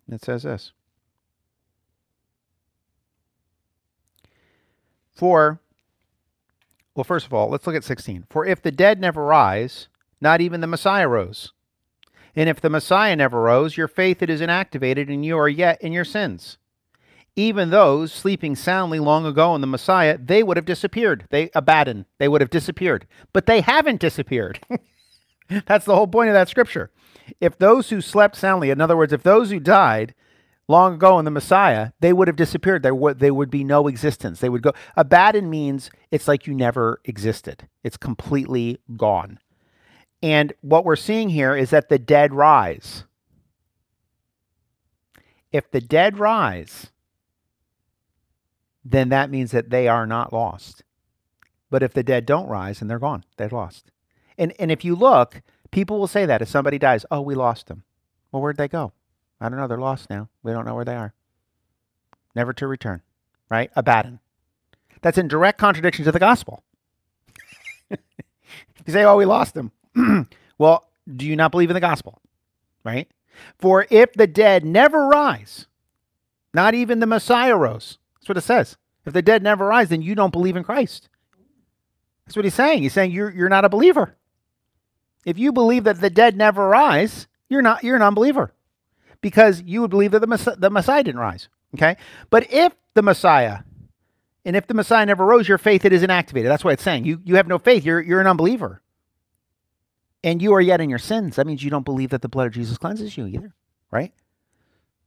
It 0.10 0.24
says 0.24 0.44
this 0.44 0.72
For, 5.14 5.60
well, 6.96 7.04
first 7.04 7.26
of 7.28 7.34
all, 7.34 7.50
let's 7.50 7.68
look 7.68 7.76
at 7.76 7.84
16. 7.84 8.26
For 8.30 8.46
if 8.46 8.62
the 8.62 8.72
dead 8.72 9.00
never 9.00 9.24
rise, 9.24 9.88
not 10.22 10.42
even 10.42 10.62
the 10.62 10.68
Messiah 10.68 11.08
rose. 11.08 11.54
And 12.36 12.50
if 12.50 12.62
the 12.62 12.70
Messiah 12.70 13.16
never 13.16 13.42
rose, 13.42 13.78
your 13.78 13.88
faith 13.90 14.22
it 14.22 14.30
is 14.30 14.42
inactivated 14.42 15.10
and 15.10 15.26
you 15.26 15.38
are 15.38 15.50
yet 15.50 15.82
in 15.82 15.92
your 15.94 16.06
sins. 16.06 16.58
even 17.36 17.70
those 17.70 18.12
sleeping 18.12 18.56
soundly 18.56 19.00
long 19.00 19.26
ago 19.26 19.56
in 19.56 19.62
the 19.62 19.68
Messiah, 19.68 20.18
they 20.18 20.44
would 20.44 20.58
have 20.58 20.66
disappeared. 20.66 21.26
They 21.30 21.50
Abaddon, 21.56 22.06
they 22.20 22.28
would 22.28 22.42
have 22.42 22.50
disappeared. 22.50 23.08
But 23.34 23.46
they 23.46 23.62
haven't 23.62 24.02
disappeared. 24.02 24.60
That's 25.66 25.86
the 25.86 25.96
whole 25.96 26.08
point 26.08 26.30
of 26.30 26.34
that 26.34 26.50
scripture. 26.50 26.92
If 27.40 27.58
those 27.58 27.90
who 27.90 28.02
slept 28.02 28.36
soundly, 28.36 28.70
in 28.70 28.82
other 28.82 28.98
words, 28.98 29.14
if 29.14 29.24
those 29.24 29.52
who 29.52 29.60
died 29.60 30.14
long 30.68 30.96
ago 30.96 31.20
in 31.20 31.26
the 31.26 31.32
Messiah, 31.32 31.92
they 32.00 32.14
would 32.14 32.28
have 32.28 32.38
disappeared. 32.38 32.84
There 32.84 32.96
would 32.96 33.20
there 33.20 33.34
would 33.34 33.50
be 33.50 33.64
no 33.64 33.88
existence. 33.88 34.40
They 34.40 34.50
would 34.50 34.62
go. 34.62 34.74
Abaddon 34.96 35.50
means 35.50 35.90
it's 36.10 36.28
like 36.28 36.48
you 36.48 36.54
never 36.54 37.02
existed. 37.06 37.68
It's 37.84 37.98
completely 37.98 38.80
gone. 38.96 39.40
And 40.24 40.54
what 40.62 40.86
we're 40.86 40.96
seeing 40.96 41.30
here 41.30 41.56
is 41.56 41.72
that 41.72 41.90
the 41.90 42.00
dead 42.00 42.34
rise. 42.34 43.06
If 45.52 45.70
the 45.72 45.82
dead 45.82 46.18
rise, 46.18 46.92
then 48.86 49.10
that 49.10 49.30
means 49.30 49.52
that 49.52 49.70
they 49.70 49.88
are 49.88 50.08
not 50.08 50.32
lost. 50.32 50.84
But 51.70 51.84
if 51.84 51.94
the 51.94 52.04
dead 52.04 52.26
don't 52.26 52.48
rise, 52.48 52.82
and 52.82 52.90
they're 52.90 53.00
gone. 53.00 53.24
They're 53.38 53.50
lost. 53.50 53.92
And 54.42 54.54
and 54.58 54.72
if 54.72 54.84
you 54.84 54.96
look, 54.96 55.44
people 55.70 56.00
will 56.00 56.08
say 56.08 56.26
that 56.26 56.42
if 56.42 56.48
somebody 56.48 56.80
dies, 56.80 57.06
oh, 57.12 57.22
we 57.22 57.36
lost 57.36 57.68
them. 57.68 57.84
Well, 58.32 58.42
where'd 58.42 58.58
they 58.58 58.68
go? 58.68 58.92
I 59.40 59.50
don't 59.50 59.60
know. 59.60 59.68
They're 59.68 59.78
lost 59.78 60.10
now. 60.10 60.30
We 60.42 60.52
don't 60.52 60.66
know 60.66 60.74
where 60.74 60.86
they 60.86 60.96
are. 60.96 61.14
Never 62.36 62.52
to 62.54 62.66
return. 62.66 63.04
Right? 63.52 63.70
Abaddon. 63.76 64.20
That's 65.04 65.20
in 65.20 65.28
direct 65.28 65.60
contradiction 65.60 66.06
to 66.06 66.12
the 66.12 66.18
gospel. 66.18 66.64
you 67.92 67.98
say, 68.88 69.04
oh, 69.04 69.18
we 69.18 69.26
lost 69.26 69.54
them. 69.54 69.72
well, 70.58 70.90
do 71.16 71.28
you 71.28 71.36
not 71.36 71.52
believe 71.52 71.70
in 71.70 71.76
the 71.76 71.80
gospel? 71.80 72.20
Right? 72.84 73.08
For 73.60 73.86
if 73.92 74.14
the 74.14 74.28
dead 74.28 74.66
never 74.66 75.08
rise, 75.08 75.68
not 76.52 76.74
even 76.74 77.00
the 77.00 77.06
Messiah 77.06 77.56
rose. 77.56 78.00
That's 78.16 78.30
what 78.30 78.38
it 78.38 78.42
says. 78.42 78.78
If 79.06 79.14
the 79.14 79.22
dead 79.22 79.44
never 79.44 79.68
rise, 79.68 79.90
then 79.90 80.02
you 80.02 80.16
don't 80.16 80.34
believe 80.34 80.56
in 80.56 80.64
Christ. 80.64 81.10
That's 82.26 82.36
what 82.36 82.46
he's 82.46 82.56
saying. 82.56 82.82
He's 82.82 82.94
saying 82.94 83.12
you're, 83.12 83.30
you're 83.30 83.50
not 83.50 83.66
a 83.66 83.70
believer. 83.70 84.16
If 85.26 85.38
you 85.38 85.52
believe 85.52 85.84
that 85.84 86.02
the 86.02 86.10
dead 86.10 86.36
never 86.36 86.68
rise, 86.68 87.28
you're 87.50 87.62
not 87.62 87.84
you're 87.84 87.96
an 87.96 88.02
unbeliever. 88.02 88.54
Because 89.22 89.62
you 89.62 89.82
would 89.82 89.92
believe 89.92 90.12
that 90.12 90.20
the, 90.20 90.28
Messiah, 90.28 90.56
the 90.56 90.72
Messiah 90.72 91.04
didn't 91.04 91.22
rise. 91.22 91.48
Okay? 91.76 91.96
But 92.32 92.52
if 92.52 92.74
the 92.96 93.04
Messiah 93.04 93.60
and 94.44 94.56
if 94.56 94.66
the 94.66 94.74
Messiah 94.74 95.06
never 95.06 95.26
rose, 95.26 95.48
your 95.48 95.60
faith 95.60 95.86
it 95.86 95.94
isn't 95.94 96.10
activated. 96.10 96.50
That's 96.50 96.64
what 96.64 96.74
it's 96.74 96.84
saying. 96.84 97.06
You 97.06 97.22
you 97.24 97.36
have 97.36 97.48
no 97.48 97.60
faith. 97.60 97.86
You're 97.86 98.02
you're 98.02 98.22
an 98.22 98.28
unbeliever 98.28 98.82
and 100.24 100.42
you 100.42 100.54
are 100.54 100.62
yet 100.62 100.82
in 100.82 100.90
your 100.90 101.00
sins, 101.00 101.36
that 101.36 101.48
means 101.48 101.64
you 101.64 101.70
don't 101.70 101.86
believe 101.86 102.12
that 102.12 102.22
the 102.22 102.30
blood 102.30 102.48
of 102.48 102.54
Jesus 102.54 102.78
cleanses 102.78 103.18
you 103.18 103.26
either, 103.26 103.54
right? 103.90 104.14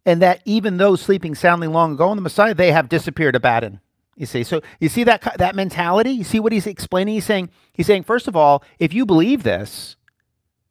And 0.04 0.20
that 0.22 0.42
even 0.44 0.76
those 0.76 1.00
sleeping 1.00 1.34
soundly 1.34 1.68
long 1.68 1.92
ago 1.92 2.10
in 2.10 2.16
the 2.16 2.22
Messiah, 2.22 2.54
they 2.54 2.72
have 2.72 2.88
disappeared, 2.88 3.36
abandoned. 3.36 3.80
You 4.16 4.26
see, 4.26 4.44
so 4.44 4.60
you 4.78 4.88
see 4.88 5.02
that 5.04 5.38
that 5.38 5.56
mentality. 5.56 6.10
You 6.10 6.22
see 6.22 6.38
what 6.38 6.52
he's 6.52 6.68
explaining. 6.68 7.14
He's 7.14 7.24
saying, 7.24 7.50
he's 7.72 7.86
saying, 7.86 8.04
first 8.04 8.28
of 8.28 8.36
all, 8.36 8.62
if 8.78 8.92
you 8.92 9.04
believe 9.04 9.42
this, 9.42 9.96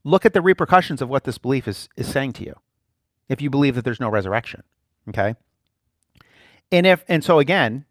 look 0.04 0.26
at 0.26 0.34
the 0.34 0.42
repercussions 0.42 1.02
of 1.02 1.10
what 1.10 1.24
this 1.24 1.38
belief 1.38 1.68
is 1.68 1.90
is 1.96 2.08
saying 2.08 2.34
to 2.34 2.44
you. 2.44 2.56
If 3.30 3.42
you 3.42 3.50
believe 3.50 3.76
that 3.76 3.86
there's 3.86 4.00
no 4.00 4.10
resurrection, 4.10 4.64
okay. 5.10 5.36
And 6.72 6.86
if 6.86 7.04
and 7.08 7.24
so 7.24 7.40
again, 7.40 7.86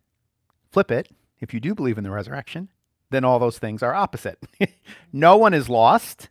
flip 0.70 0.90
it. 0.90 1.08
If 1.40 1.52
you 1.52 1.60
do 1.60 1.74
believe 1.74 1.98
in 1.98 2.04
the 2.04 2.10
resurrection, 2.10 2.68
then 3.10 3.24
all 3.24 3.38
those 3.38 3.58
things 3.58 3.82
are 3.82 3.94
opposite. 3.94 4.38
no 5.12 5.36
one 5.36 5.54
is 5.54 5.68
lost 5.68 6.28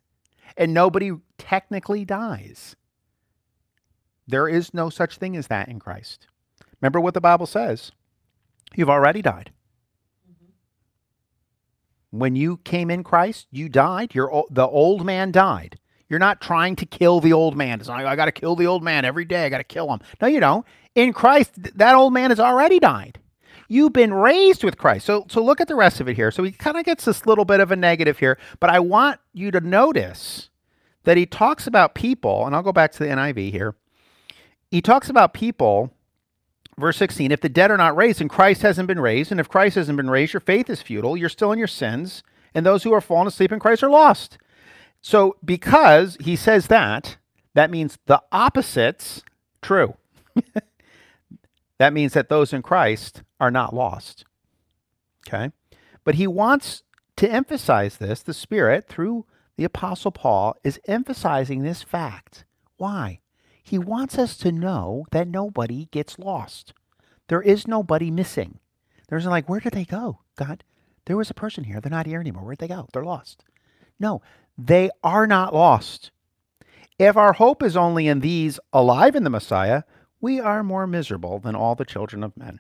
and 0.57 0.73
nobody 0.73 1.11
technically 1.37 2.05
dies. 2.05 2.75
There 4.27 4.47
is 4.47 4.73
no 4.73 4.89
such 4.89 5.17
thing 5.17 5.35
as 5.35 5.47
that 5.47 5.67
in 5.67 5.79
Christ. 5.79 6.27
Remember 6.81 6.99
what 6.99 7.13
the 7.13 7.21
Bible 7.21 7.45
says 7.45 7.91
you've 8.75 8.89
already 8.89 9.21
died. 9.21 9.51
When 12.11 12.35
you 12.35 12.57
came 12.57 12.91
in 12.91 13.03
Christ, 13.03 13.47
you 13.51 13.69
died. 13.69 14.13
Your, 14.13 14.45
the 14.49 14.67
old 14.67 15.05
man 15.05 15.31
died. 15.31 15.79
You're 16.09 16.19
not 16.19 16.41
trying 16.41 16.75
to 16.75 16.85
kill 16.85 17.21
the 17.21 17.31
old 17.31 17.55
man. 17.55 17.79
It's 17.79 17.87
like, 17.87 18.05
I 18.05 18.17
got 18.17 18.25
to 18.25 18.33
kill 18.33 18.57
the 18.57 18.67
old 18.67 18.83
man 18.83 19.05
every 19.05 19.23
day. 19.23 19.45
I 19.45 19.49
got 19.49 19.59
to 19.59 19.63
kill 19.63 19.89
him. 19.91 20.01
No, 20.21 20.27
you 20.27 20.41
don't. 20.41 20.65
In 20.93 21.13
Christ, 21.13 21.51
that 21.77 21.95
old 21.95 22.11
man 22.11 22.31
has 22.31 22.39
already 22.39 22.79
died. 22.79 23.19
You've 23.69 23.93
been 23.93 24.13
raised 24.13 24.65
with 24.65 24.77
Christ. 24.77 25.05
So, 25.05 25.25
so 25.29 25.41
look 25.41 25.61
at 25.61 25.69
the 25.69 25.75
rest 25.75 26.01
of 26.01 26.09
it 26.09 26.17
here. 26.17 26.29
So 26.29 26.43
he 26.43 26.51
kind 26.51 26.75
of 26.75 26.83
gets 26.83 27.05
this 27.05 27.25
little 27.25 27.45
bit 27.45 27.61
of 27.61 27.71
a 27.71 27.77
negative 27.77 28.19
here, 28.19 28.37
but 28.59 28.69
I 28.69 28.81
want 28.81 29.21
you 29.33 29.49
to 29.51 29.61
notice 29.61 30.49
that 31.05 31.15
he 31.15 31.25
talks 31.25 31.65
about 31.65 31.95
people, 31.95 32.45
and 32.45 32.53
I'll 32.53 32.61
go 32.61 32.73
back 32.73 32.91
to 32.91 32.99
the 32.99 33.05
NIV 33.05 33.51
here. 33.51 33.75
He 34.69 34.81
talks 34.81 35.09
about 35.09 35.33
people, 35.33 35.93
verse 36.81 36.97
16, 36.97 37.31
if 37.31 37.41
the 37.41 37.49
dead 37.49 37.71
are 37.71 37.77
not 37.77 37.95
raised 37.95 38.21
and 38.21 38.29
Christ 38.29 38.61
hasn't 38.61 38.87
been 38.87 38.99
raised, 38.99 39.31
and 39.31 39.39
if 39.39 39.49
Christ 39.49 39.75
hasn't 39.75 39.97
been 39.97 40.09
raised, 40.09 40.33
your 40.33 40.41
faith 40.41 40.69
is 40.69 40.81
futile, 40.81 41.15
you're 41.15 41.29
still 41.29 41.51
in 41.51 41.59
your 41.59 41.67
sins, 41.67 42.23
and 42.53 42.65
those 42.65 42.83
who 42.83 42.93
are 42.93 43.01
fallen 43.01 43.27
asleep 43.27 43.51
in 43.51 43.59
Christ 43.59 43.83
are 43.83 43.89
lost. 43.89 44.37
So, 45.01 45.37
because 45.43 46.17
he 46.19 46.35
says 46.35 46.67
that, 46.67 47.17
that 47.53 47.71
means 47.71 47.97
the 48.05 48.21
opposite's 48.31 49.23
true. 49.61 49.95
that 51.77 51.93
means 51.93 52.13
that 52.13 52.29
those 52.29 52.53
in 52.53 52.61
Christ 52.61 53.23
are 53.39 53.51
not 53.51 53.73
lost. 53.73 54.25
Okay? 55.27 55.51
But 56.03 56.15
he 56.15 56.27
wants 56.27 56.83
to 57.17 57.31
emphasize 57.31 57.97
this, 57.97 58.21
the 58.21 58.33
Spirit, 58.33 58.87
through 58.87 59.25
the 59.57 59.63
Apostle 59.63 60.11
Paul, 60.11 60.55
is 60.63 60.79
emphasizing 60.87 61.61
this 61.61 61.83
fact. 61.83 62.45
Why? 62.77 63.19
He 63.63 63.77
wants 63.77 64.17
us 64.17 64.37
to 64.37 64.51
know 64.51 65.05
that 65.11 65.27
nobody 65.27 65.87
gets 65.91 66.19
lost. 66.19 66.73
There 67.27 67.41
is 67.41 67.67
nobody 67.67 68.11
missing. 68.11 68.59
There's 69.07 69.25
like, 69.25 69.47
where 69.47 69.59
did 69.59 69.73
they 69.73 69.85
go? 69.85 70.19
God, 70.35 70.63
there 71.05 71.17
was 71.17 71.29
a 71.29 71.35
person 71.35 71.65
here. 71.65 71.79
They're 71.79 71.89
not 71.89 72.07
here 72.07 72.19
anymore. 72.19 72.43
Where'd 72.43 72.59
they 72.59 72.67
go? 72.67 72.87
They're 72.93 73.03
lost. 73.03 73.43
No, 73.99 74.21
they 74.57 74.89
are 75.03 75.27
not 75.27 75.53
lost. 75.53 76.11
If 76.97 77.17
our 77.17 77.33
hope 77.33 77.63
is 77.63 77.75
only 77.75 78.07
in 78.07 78.19
these 78.19 78.59
alive 78.73 79.15
in 79.15 79.23
the 79.23 79.29
Messiah, 79.29 79.83
we 80.19 80.39
are 80.39 80.63
more 80.63 80.85
miserable 80.85 81.39
than 81.39 81.55
all 81.55 81.75
the 81.75 81.85
children 81.85 82.23
of 82.23 82.37
men. 82.37 82.59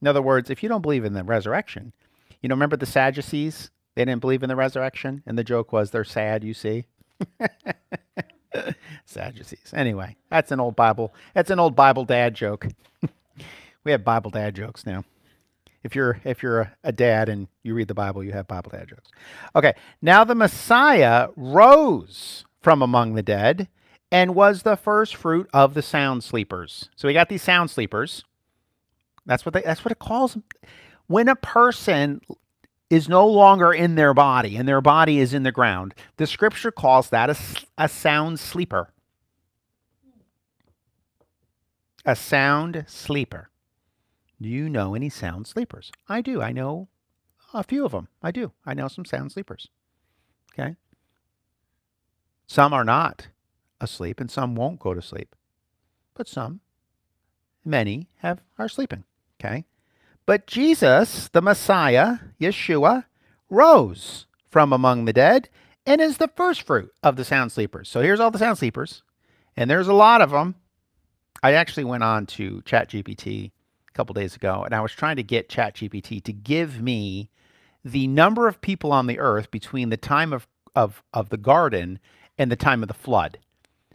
In 0.00 0.08
other 0.08 0.22
words, 0.22 0.50
if 0.50 0.62
you 0.62 0.68
don't 0.68 0.82
believe 0.82 1.04
in 1.04 1.14
the 1.14 1.24
resurrection, 1.24 1.92
you 2.40 2.48
know, 2.48 2.54
remember 2.54 2.76
the 2.76 2.86
Sadducees? 2.86 3.70
They 3.94 4.04
didn't 4.04 4.20
believe 4.20 4.42
in 4.42 4.48
the 4.48 4.56
resurrection, 4.56 5.22
and 5.26 5.36
the 5.36 5.44
joke 5.44 5.72
was 5.72 5.90
they're 5.90 6.04
sad, 6.04 6.44
you 6.44 6.54
see. 6.54 6.86
Sadducees. 9.04 9.72
Anyway, 9.74 10.16
that's 10.28 10.52
an 10.52 10.60
old 10.60 10.76
Bible. 10.76 11.14
That's 11.34 11.50
an 11.50 11.58
old 11.58 11.76
Bible 11.76 12.04
dad 12.04 12.34
joke. 12.34 12.66
we 13.84 13.92
have 13.92 14.04
Bible 14.04 14.30
dad 14.30 14.54
jokes 14.54 14.86
now. 14.86 15.04
If 15.82 15.94
you're 15.94 16.20
if 16.24 16.42
you're 16.42 16.72
a 16.84 16.92
dad 16.92 17.28
and 17.28 17.48
you 17.62 17.74
read 17.74 17.88
the 17.88 17.94
Bible, 17.94 18.22
you 18.22 18.32
have 18.32 18.46
Bible 18.46 18.70
dad 18.70 18.88
jokes. 18.88 19.10
Okay, 19.56 19.74
now 20.02 20.24
the 20.24 20.34
Messiah 20.34 21.28
rose 21.36 22.44
from 22.60 22.82
among 22.82 23.14
the 23.14 23.22
dead 23.22 23.68
and 24.12 24.34
was 24.34 24.62
the 24.62 24.76
first 24.76 25.16
fruit 25.16 25.48
of 25.54 25.74
the 25.74 25.82
sound 25.82 26.22
sleepers. 26.22 26.90
So 26.96 27.08
we 27.08 27.14
got 27.14 27.28
these 27.28 27.42
sound 27.42 27.70
sleepers. 27.70 28.24
That's 29.24 29.46
what 29.46 29.54
they, 29.54 29.62
that's 29.62 29.84
what 29.84 29.92
it 29.92 29.98
calls 29.98 30.34
them. 30.34 30.44
When 31.06 31.28
a 31.28 31.36
person 31.36 32.20
is 32.90 33.08
no 33.08 33.26
longer 33.26 33.72
in 33.72 33.94
their 33.94 34.12
body 34.12 34.56
and 34.56 34.68
their 34.68 34.80
body 34.80 35.20
is 35.20 35.32
in 35.32 35.44
the 35.44 35.52
ground, 35.52 35.94
the 36.16 36.26
scripture 36.26 36.72
calls 36.72 37.08
that 37.10 37.30
a, 37.30 37.36
a 37.78 37.88
sound 37.88 38.40
sleeper. 38.40 38.92
A 42.04 42.16
sound 42.16 42.84
sleeper. 42.88 43.50
Do 44.42 44.48
you 44.48 44.68
know 44.68 44.94
any 44.94 45.08
sound 45.08 45.46
sleepers? 45.46 45.92
I 46.08 46.20
do. 46.20 46.42
I 46.42 46.50
know 46.50 46.88
a 47.54 47.62
few 47.62 47.84
of 47.84 47.92
them. 47.92 48.08
I 48.22 48.32
do. 48.32 48.52
I 48.66 48.74
know 48.74 48.88
some 48.88 49.04
sound 49.04 49.32
sleepers. 49.32 49.68
Okay. 50.52 50.76
Some 52.46 52.72
are 52.72 52.84
not 52.84 53.28
asleep 53.80 54.18
and 54.18 54.30
some 54.30 54.56
won't 54.56 54.80
go 54.80 54.94
to 54.94 55.02
sleep. 55.02 55.36
But 56.14 56.26
some, 56.26 56.60
many 57.64 58.08
have 58.18 58.40
are 58.58 58.68
sleeping. 58.68 59.04
Okay? 59.38 59.64
But 60.26 60.46
Jesus, 60.46 61.28
the 61.28 61.42
Messiah, 61.42 62.18
Yeshua, 62.40 63.04
rose 63.48 64.26
from 64.50 64.72
among 64.72 65.04
the 65.04 65.12
dead 65.12 65.48
and 65.86 66.00
is 66.00 66.18
the 66.18 66.28
first 66.28 66.62
fruit 66.62 66.92
of 67.02 67.16
the 67.16 67.24
sound 67.24 67.52
sleepers. 67.52 67.88
So 67.88 68.00
here's 68.00 68.20
all 68.20 68.30
the 68.30 68.38
sound 68.38 68.58
sleepers, 68.58 69.02
and 69.56 69.70
there's 69.70 69.88
a 69.88 69.94
lot 69.94 70.20
of 70.20 70.30
them. 70.30 70.54
I 71.42 71.54
actually 71.54 71.84
went 71.84 72.04
on 72.04 72.26
to 72.26 72.62
ChatGPT 72.62 73.50
a 73.88 73.92
couple 73.92 74.12
days 74.14 74.36
ago, 74.36 74.62
and 74.64 74.74
I 74.74 74.80
was 74.80 74.92
trying 74.92 75.16
to 75.16 75.22
get 75.22 75.48
ChatGPT 75.48 76.22
to 76.24 76.32
give 76.32 76.80
me 76.80 77.30
the 77.84 78.06
number 78.06 78.46
of 78.46 78.60
people 78.60 78.92
on 78.92 79.06
the 79.06 79.18
earth 79.18 79.50
between 79.50 79.88
the 79.88 79.96
time 79.96 80.32
of, 80.32 80.46
of, 80.74 81.02
of 81.14 81.30
the 81.30 81.38
garden 81.38 81.98
and 82.36 82.52
the 82.52 82.56
time 82.56 82.82
of 82.82 82.88
the 82.88 82.94
flood. 82.94 83.38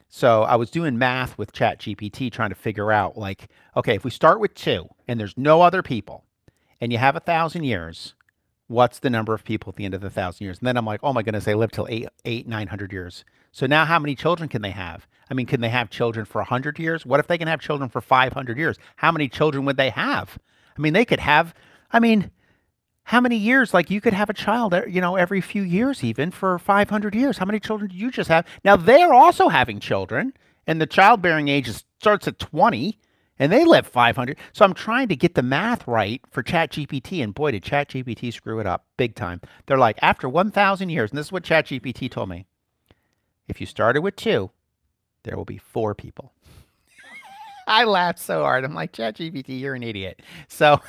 So 0.08 0.44
I 0.44 0.56
was 0.56 0.70
doing 0.70 0.98
math 0.98 1.38
with 1.38 1.52
ChatGPT 1.52 2.32
trying 2.32 2.50
to 2.50 2.56
figure 2.56 2.92
out 2.92 3.18
like, 3.18 3.50
okay, 3.76 3.96
if 3.96 4.04
we 4.04 4.12
start 4.12 4.40
with 4.40 4.54
two 4.54 4.88
and 5.08 5.20
there's 5.20 5.38
no 5.38 5.62
other 5.62 5.82
people 5.82 6.24
and 6.80 6.92
you 6.92 6.98
have 6.98 7.16
a 7.16 7.20
thousand 7.20 7.64
years, 7.64 8.16
what's 8.68 9.00
the 9.00 9.10
number 9.10 9.34
of 9.34 9.44
people 9.44 9.70
at 9.70 9.76
the 9.76 9.86
end 9.86 9.94
of 9.94 10.02
the 10.02 10.10
thousand 10.10 10.46
years? 10.46 10.60
And 10.60 10.68
then 10.68 10.78
I'm 10.78 10.86
like, 10.86 11.02
oh 11.04 11.14
my 11.14 11.22
goodness, 11.22 11.46
they 11.46 11.56
live 11.56 11.72
till 11.72 11.88
eight, 11.90 12.08
eight, 12.24 12.48
nine 12.48 12.68
hundred 12.68 12.94
years. 12.94 13.26
So 13.52 13.66
now, 13.68 13.86
how 13.86 14.00
many 14.00 14.16
children 14.16 14.50
can 14.50 14.62
they 14.62 14.72
have? 14.72 15.08
I 15.30 15.34
mean, 15.34 15.46
can 15.46 15.62
they 15.62 15.70
have 15.70 15.90
children 15.90 16.26
for 16.26 16.42
a 16.42 16.46
hundred 16.46 16.78
years? 16.78 17.06
What 17.06 17.22
if 17.22 17.28
they 17.28 17.38
can 17.38 17.48
have 17.48 17.62
children 17.62 17.90
for 17.90 18.02
five 18.02 18.34
hundred 18.34 18.58
years? 18.58 18.78
How 18.98 19.12
many 19.12 19.30
children 19.30 19.66
would 19.66 19.78
they 19.78 19.92
have? 19.92 20.38
I 20.78 20.82
mean, 20.82 20.94
they 20.94 21.06
could 21.06 21.22
have. 21.22 21.54
I 21.92 22.00
mean, 22.00 22.32
how 23.06 23.22
many 23.22 23.38
years? 23.38 23.74
Like 23.74 23.90
you 23.90 24.02
could 24.02 24.14
have 24.14 24.30
a 24.30 24.34
child, 24.34 24.74
uh, 24.74 24.86
you 24.88 25.00
know, 25.00 25.16
every 25.16 25.42
few 25.42 25.62
years, 25.62 26.04
even 26.04 26.32
for 26.32 26.60
five 26.60 26.90
hundred 26.90 27.16
years. 27.16 27.38
How 27.38 27.46
many 27.46 27.60
children 27.60 27.90
do 27.90 27.96
you 27.96 28.12
just 28.12 28.30
have? 28.30 28.46
Now 28.64 28.76
they're 28.76 29.14
also 29.14 29.48
having 29.48 29.80
children, 29.80 30.34
and 30.68 30.82
the 30.82 30.88
childbearing 30.88 31.48
age 31.48 31.70
starts 32.00 32.28
at 32.28 32.40
twenty 32.40 33.00
and 33.38 33.52
they 33.52 33.66
live 33.66 33.86
500. 33.86 34.38
So 34.54 34.64
I'm 34.64 34.74
trying 34.74 35.10
to 35.10 35.16
get 35.16 35.36
the 35.36 35.44
math 35.44 35.88
right 35.88 36.22
for 36.32 36.42
ChatGPT, 36.42 37.22
and 37.22 37.34
boy, 37.34 37.52
did 37.52 37.64
ChatGPT 37.64 38.32
screw 38.32 38.60
it 38.60 38.68
up 38.68 38.86
big 38.98 39.16
time. 39.16 39.42
They're 39.66 39.78
like, 39.78 40.00
after 40.02 40.30
1,000 40.30 40.90
years, 40.90 41.12
and 41.12 41.18
this 41.18 41.28
is 41.28 41.32
what 41.32 41.44
ChatGPT 41.44 42.10
told 42.10 42.30
me 42.30 42.46
if 43.48 43.60
you 43.60 43.68
started 43.68 44.02
with 44.02 44.16
two, 44.16 44.52
there 45.24 45.36
will 45.36 45.46
be 45.46 45.58
four 45.58 45.94
people. 45.94 46.34
I 47.68 47.84
laughed 47.84 48.20
so 48.20 48.42
hard. 48.44 48.64
I'm 48.64 48.74
like, 48.74 48.94
ChatGPT, 48.94 49.60
you're 49.60 49.76
an 49.76 49.84
idiot. 49.84 50.22
So, 50.48 50.80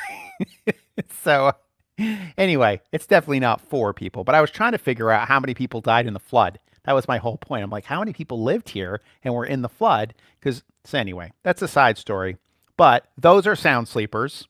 so 1.22 1.52
anyway, 1.98 2.80
it's 2.92 3.06
definitely 3.06 3.40
not 3.40 3.60
four 3.60 3.92
people, 3.92 4.24
but 4.24 4.34
I 4.34 4.40
was 4.40 4.50
trying 4.50 4.72
to 4.72 4.78
figure 4.78 5.10
out 5.10 5.28
how 5.28 5.40
many 5.40 5.54
people 5.54 5.80
died 5.80 6.06
in 6.06 6.14
the 6.14 6.20
flood. 6.20 6.58
That 6.84 6.94
was 6.94 7.08
my 7.08 7.18
whole 7.18 7.36
point. 7.36 7.64
I'm 7.64 7.70
like, 7.70 7.84
how 7.84 7.98
many 7.98 8.12
people 8.12 8.42
lived 8.42 8.68
here 8.70 9.00
and 9.24 9.34
were 9.34 9.44
in 9.44 9.62
the 9.62 9.68
flood? 9.68 10.14
Because, 10.38 10.62
so 10.84 10.98
anyway, 10.98 11.32
that's 11.42 11.62
a 11.62 11.68
side 11.68 11.98
story. 11.98 12.36
But 12.76 13.06
those 13.18 13.46
are 13.46 13.56
sound 13.56 13.88
sleepers. 13.88 14.46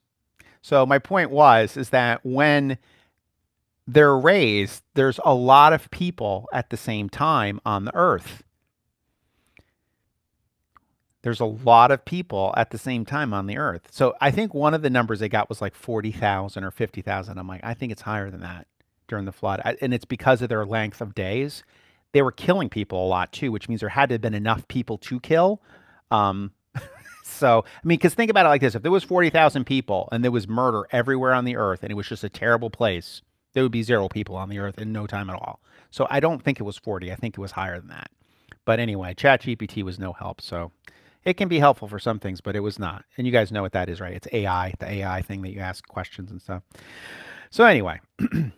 So 0.60 0.84
my 0.84 0.98
point 0.98 1.30
was 1.30 1.76
is 1.76 1.90
that 1.90 2.24
when 2.24 2.78
they're 3.86 4.18
raised, 4.18 4.82
there's 4.94 5.20
a 5.24 5.34
lot 5.34 5.72
of 5.72 5.90
people 5.90 6.48
at 6.52 6.70
the 6.70 6.76
same 6.76 7.08
time 7.08 7.60
on 7.64 7.84
the 7.84 7.94
earth. 7.94 8.42
There's 11.26 11.40
a 11.40 11.45
lot 11.45 11.90
of 11.90 12.04
people 12.04 12.54
at 12.56 12.71
the 12.71 12.78
same 12.78 13.04
time 13.04 13.35
on 13.35 13.49
the 13.49 13.59
earth. 13.59 13.88
So 13.90 14.14
I 14.21 14.30
think 14.30 14.54
one 14.54 14.75
of 14.75 14.83
the 14.83 14.90
numbers 14.90 15.18
they 15.18 15.28
got 15.28 15.49
was 15.49 15.61
like 15.61 15.75
40,000 15.75 16.62
or 16.62 16.71
50,000. 16.71 17.37
I'm 17.37 17.49
like, 17.49 17.62
I 17.64 17.75
think 17.75 17.90
it's 17.90 18.02
higher 18.02 18.30
than 18.30 18.42
that 18.42 18.68
during 19.09 19.25
the 19.25 19.33
flood. 19.33 19.61
And 19.80 19.92
it's 19.92 20.04
because 20.04 20.40
of 20.40 20.49
their 20.49 20.64
length 20.64 21.00
of 21.00 21.16
days 21.16 21.64
they 22.12 22.23
were 22.23 22.30
killing 22.30 22.68
people 22.68 23.04
a 23.04 23.09
lot 23.09 23.33
too, 23.33 23.50
which 23.50 23.68
means 23.68 23.80
there 23.80 23.88
had 23.88 24.11
to 24.11 24.14
have 24.14 24.21
been 24.21 24.35
enough 24.35 24.68
people 24.68 24.99
to 24.99 25.18
kill. 25.18 25.61
Um, 26.12 26.52
so, 27.25 27.64
I 27.66 27.87
mean, 27.87 27.99
because 27.99 28.14
think 28.14 28.30
about 28.30 28.47
it 28.47 28.50
like 28.50 28.61
this 28.61 28.76
if 28.76 28.83
there 28.83 28.92
was 28.92 29.02
40,000 29.02 29.64
people 29.64 30.09
and 30.12 30.23
there 30.23 30.30
was 30.30 30.47
murder 30.47 30.87
everywhere 30.92 31.35
on 31.35 31.45
the 31.45 31.56
earth 31.56 31.83
and 31.83 31.90
it 31.90 31.95
was 31.95 32.06
just 32.09 32.23
a 32.23 32.28
terrible 32.28 32.71
place, 32.71 33.23
there 33.52 33.64
would 33.64 33.73
be 33.73 33.83
zero 33.83 34.09
people 34.09 34.37
on 34.37 34.49
the 34.49 34.61
earth 34.61 34.78
in 34.78 34.92
no 34.92 35.09
time 35.09 35.28
at 35.28 35.35
all. 35.35 35.59
So, 35.90 36.06
I 36.09 36.21
don't 36.21 36.40
think 36.40 36.61
it 36.61 36.62
was 36.62 36.76
40. 36.76 37.11
I 37.11 37.16
think 37.16 37.37
it 37.37 37.40
was 37.40 37.50
higher 37.50 37.80
than 37.80 37.88
that. 37.88 38.12
But 38.64 38.78
anyway, 38.78 39.12
ChatGPT 39.12 39.83
was 39.83 39.99
no 39.99 40.12
help. 40.12 40.40
So, 40.40 40.71
it 41.26 41.35
can 41.35 41.49
be 41.49 41.59
helpful 41.59 41.88
for 41.88 41.99
some 41.99 42.21
things, 42.21 42.40
but 42.40 42.56
it 42.56 42.61
was 42.61 42.78
not. 42.78 43.04
And 43.18 43.26
you 43.26 43.33
guys 43.33 43.52
know 43.52 43.61
what 43.61 43.73
that 43.73 43.90
is, 43.90 44.00
right? 44.00 44.14
It's 44.14 44.28
AI, 44.33 44.73
the 44.78 44.90
AI 44.90 45.21
thing 45.23 45.42
that 45.42 45.52
you 45.52 45.61
ask 45.61 45.87
questions 45.87 46.30
and 46.30 46.40
stuff. 46.40 46.62
So, 47.50 47.64
anyway. 47.64 48.00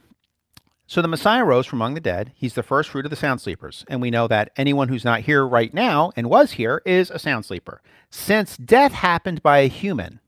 So 0.90 1.02
the 1.02 1.08
Messiah 1.08 1.44
rose 1.44 1.66
from 1.66 1.80
among 1.82 1.92
the 1.92 2.00
dead. 2.00 2.32
He's 2.34 2.54
the 2.54 2.62
first 2.62 2.88
fruit 2.88 3.04
of 3.04 3.10
the 3.10 3.16
sound 3.16 3.42
sleepers. 3.42 3.84
And 3.88 4.00
we 4.00 4.10
know 4.10 4.26
that 4.26 4.52
anyone 4.56 4.88
who's 4.88 5.04
not 5.04 5.20
here 5.20 5.46
right 5.46 5.72
now 5.74 6.12
and 6.16 6.30
was 6.30 6.52
here 6.52 6.80
is 6.86 7.10
a 7.10 7.18
sound 7.18 7.44
sleeper. 7.44 7.82
Since 8.08 8.56
death 8.56 8.92
happened 8.92 9.42
by 9.42 9.58
a 9.58 9.68
human, 9.68 10.18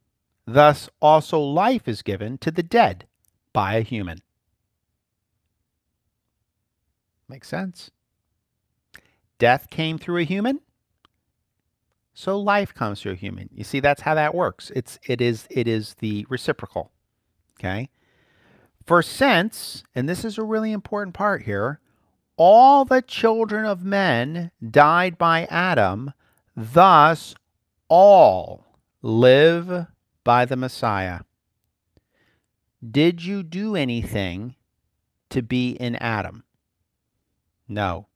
thus 0.47 0.91
also 1.01 1.41
life 1.41 1.89
is 1.89 2.03
given 2.03 2.37
to 2.39 2.51
the 2.51 2.63
dead 2.63 3.07
by 3.55 3.77
a 3.77 3.81
human. 3.81 4.21
Makes 7.27 7.49
sense. 7.49 7.91
Death 9.39 9.71
came 9.71 9.97
through 9.97 10.19
a 10.19 10.25
human, 10.25 10.61
so 12.15 12.39
life 12.39 12.75
comes 12.75 13.01
through 13.01 13.13
a 13.13 13.17
human. 13.17 13.49
You 13.53 13.65
see, 13.65 13.81
that's 13.81 14.03
how 14.03 14.15
that 14.15 14.35
works. 14.35 14.71
It's 14.75 14.99
it 15.07 15.21
is 15.21 15.47
it 15.51 15.69
is 15.69 15.95
the 15.95 16.27
reciprocal. 16.29 16.91
Okay. 17.59 17.91
For 18.85 19.03
since, 19.03 19.85
and 19.95 20.09
this 20.09 20.25
is 20.25 20.39
a 20.39 20.43
really 20.43 20.73
important 20.73 21.15
part 21.15 21.43
here, 21.43 21.81
all 22.37 22.85
the 22.85 23.03
children 23.03 23.67
of 23.67 23.85
men 23.85 24.51
died 24.69 25.19
by 25.19 25.45
Adam, 25.45 26.13
thus 26.57 27.35
all 27.89 28.65
live 29.03 29.87
by 30.25 30.45
the 30.45 30.57
Messiah. 30.57 31.21
Did 32.89 33.23
you 33.23 33.43
do 33.43 33.77
anything 33.77 34.57
to 35.29 35.43
be 35.43 35.73
in 35.73 35.97
Adam? 35.97 36.45
No. 37.69 38.07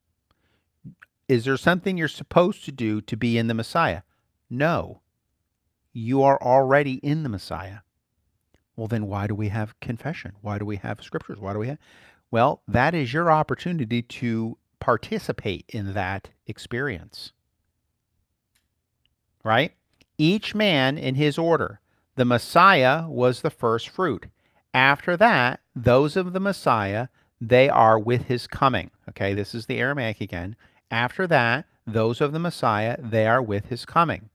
Is 1.29 1.45
there 1.45 1.57
something 1.57 1.97
you're 1.97 2.09
supposed 2.09 2.65
to 2.65 2.73
do 2.73 3.01
to 3.03 3.17
be 3.17 3.39
in 3.39 3.47
the 3.47 3.55
Messiah? 3.55 4.03
No. 4.51 5.01
You 5.93 6.23
are 6.23 6.41
already 6.43 6.95
in 6.95 7.23
the 7.23 7.29
Messiah. 7.29 7.79
Well, 8.77 8.89
then 8.89 9.07
why 9.07 9.27
do 9.27 9.35
we 9.35 9.49
have 9.49 9.79
confession? 9.81 10.33
Why 10.41 10.59
do 10.59 10.65
we 10.65 10.77
have 10.77 11.03
scriptures? 11.03 11.39
Why 11.39 11.53
do 11.53 11.61
we 11.61 11.69
have? 11.69 11.79
Well, 12.31 12.63
that 12.67 12.95
is 12.95 13.13
your 13.13 13.31
opportunity 13.31 14.03
to 14.03 14.59
participate 14.81 15.65
in 15.69 15.95
that 15.95 16.31
experience. 16.47 17.33
Right? 19.45 19.73
Each 20.19 20.55
man 20.55 20.99
in 20.99 21.15
his 21.15 21.39
order. 21.39 21.81
The 22.17 22.25
Messiah 22.25 23.09
was 23.09 23.41
the 23.41 23.51
first 23.51 23.89
fruit. 23.89 24.27
After 24.73 25.17
that, 25.17 25.61
those 25.75 26.17
of 26.17 26.33
the 26.33 26.41
Messiah, 26.41 27.09
they 27.41 27.69
are 27.69 27.99
with 27.99 28.25
his 28.25 28.47
coming. 28.47 28.91
Okay, 29.09 29.35
this 29.35 29.55
is 29.55 29.67
the 29.67 29.79
Aramaic 29.79 30.21
again. 30.21 30.57
After 30.91 31.27
that, 31.27 31.67
those 31.87 32.21
of 32.21 32.33
the 32.33 32.39
Messiah, 32.39 32.97
they 33.01 33.27
are 33.27 33.43
with 33.43 33.67
his 33.67 33.85
coming 33.85 34.31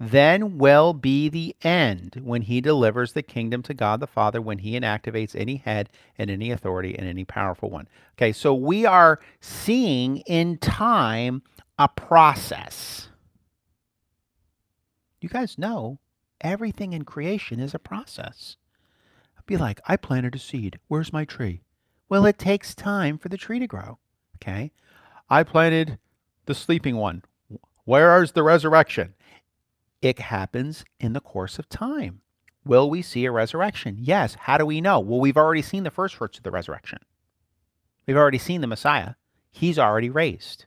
then 0.00 0.56
will 0.56 0.94
be 0.94 1.28
the 1.28 1.54
end 1.60 2.18
when 2.24 2.40
he 2.40 2.62
delivers 2.62 3.12
the 3.12 3.22
kingdom 3.22 3.62
to 3.62 3.74
God 3.74 4.00
the 4.00 4.06
Father, 4.06 4.40
when 4.40 4.58
he 4.58 4.72
inactivates 4.72 5.36
any 5.36 5.56
head 5.56 5.90
and 6.16 6.30
any 6.30 6.50
authority 6.50 6.96
and 6.98 7.06
any 7.06 7.26
powerful 7.26 7.68
one. 7.68 7.86
Okay, 8.16 8.32
so 8.32 8.54
we 8.54 8.86
are 8.86 9.20
seeing 9.42 10.18
in 10.20 10.56
time 10.56 11.42
a 11.78 11.86
process. 11.86 13.10
You 15.20 15.28
guys 15.28 15.58
know 15.58 15.98
everything 16.40 16.94
in 16.94 17.04
creation 17.04 17.60
is 17.60 17.74
a 17.74 17.78
process. 17.78 18.56
I'd 19.36 19.44
be 19.44 19.58
like, 19.58 19.82
I 19.86 19.98
planted 19.98 20.34
a 20.34 20.38
seed. 20.38 20.78
Where's 20.88 21.12
my 21.12 21.26
tree? 21.26 21.60
Well, 22.08 22.24
it 22.24 22.38
takes 22.38 22.74
time 22.74 23.18
for 23.18 23.28
the 23.28 23.36
tree 23.36 23.58
to 23.58 23.66
grow. 23.66 23.98
Okay. 24.36 24.72
I 25.30 25.44
planted 25.44 25.98
the 26.46 26.54
sleeping 26.54 26.96
one. 26.96 27.22
Where 27.84 28.22
is 28.22 28.32
the 28.32 28.42
resurrection? 28.42 29.14
It 30.02 30.18
happens 30.18 30.84
in 30.98 31.12
the 31.12 31.20
course 31.20 31.58
of 31.58 31.68
time. 31.68 32.20
Will 32.64 32.90
we 32.90 33.00
see 33.00 33.24
a 33.24 33.30
resurrection? 33.30 33.96
Yes. 34.00 34.34
How 34.40 34.58
do 34.58 34.66
we 34.66 34.80
know? 34.80 34.98
Well, 34.98 35.20
we've 35.20 35.36
already 35.36 35.62
seen 35.62 35.84
the 35.84 35.90
first 35.90 36.16
fruits 36.16 36.38
of 36.38 36.44
the 36.44 36.50
resurrection. 36.50 36.98
We've 38.06 38.16
already 38.16 38.38
seen 38.38 38.60
the 38.60 38.66
Messiah. 38.66 39.14
He's 39.52 39.78
already 39.78 40.10
raised. 40.10 40.66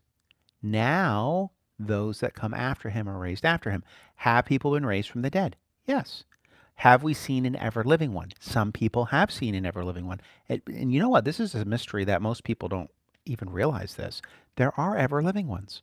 Now, 0.61 1.51
those 1.77 2.21
that 2.21 2.33
come 2.33 2.53
after 2.53 2.89
him 2.89 3.09
are 3.09 3.19
raised 3.19 3.45
after 3.45 3.69
him. 3.69 3.83
Have 4.17 4.45
people 4.45 4.71
been 4.71 4.85
raised 4.85 5.09
from 5.09 5.23
the 5.23 5.29
dead? 5.29 5.57
Yes. 5.85 6.23
Have 6.75 7.03
we 7.03 7.13
seen 7.13 7.45
an 7.45 7.55
ever 7.57 7.83
living 7.83 8.13
one? 8.13 8.29
Some 8.39 8.71
people 8.71 9.05
have 9.05 9.31
seen 9.31 9.55
an 9.55 9.65
ever 9.65 9.83
living 9.83 10.07
one. 10.07 10.21
And, 10.47 10.61
and 10.67 10.93
you 10.93 10.99
know 10.99 11.09
what? 11.09 11.25
This 11.25 11.39
is 11.39 11.53
a 11.53 11.65
mystery 11.65 12.05
that 12.05 12.21
most 12.21 12.43
people 12.43 12.69
don't 12.69 12.89
even 13.25 13.49
realize 13.49 13.95
this. 13.95 14.21
There 14.55 14.77
are 14.79 14.97
ever 14.97 15.21
living 15.21 15.47
ones. 15.47 15.81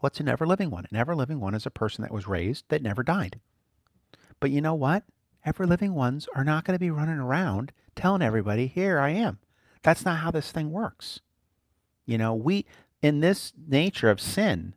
What's 0.00 0.20
an 0.20 0.28
ever 0.28 0.46
living 0.46 0.70
one? 0.70 0.86
An 0.90 0.96
ever 0.96 1.14
living 1.14 1.40
one 1.40 1.54
is 1.54 1.66
a 1.66 1.70
person 1.70 2.02
that 2.02 2.12
was 2.12 2.26
raised 2.26 2.64
that 2.68 2.82
never 2.82 3.02
died. 3.02 3.40
But 4.40 4.50
you 4.50 4.60
know 4.60 4.74
what? 4.74 5.04
Ever 5.44 5.66
living 5.66 5.94
ones 5.94 6.28
are 6.34 6.44
not 6.44 6.64
going 6.64 6.74
to 6.74 6.84
be 6.84 6.90
running 6.90 7.18
around 7.18 7.72
telling 7.94 8.22
everybody, 8.22 8.66
here 8.66 8.98
I 8.98 9.10
am. 9.10 9.38
That's 9.82 10.04
not 10.04 10.18
how 10.18 10.30
this 10.30 10.50
thing 10.50 10.70
works. 10.70 11.20
You 12.06 12.18
know, 12.18 12.34
we, 12.34 12.66
in 13.02 13.20
this 13.20 13.52
nature 13.68 14.10
of 14.10 14.20
sin, 14.20 14.74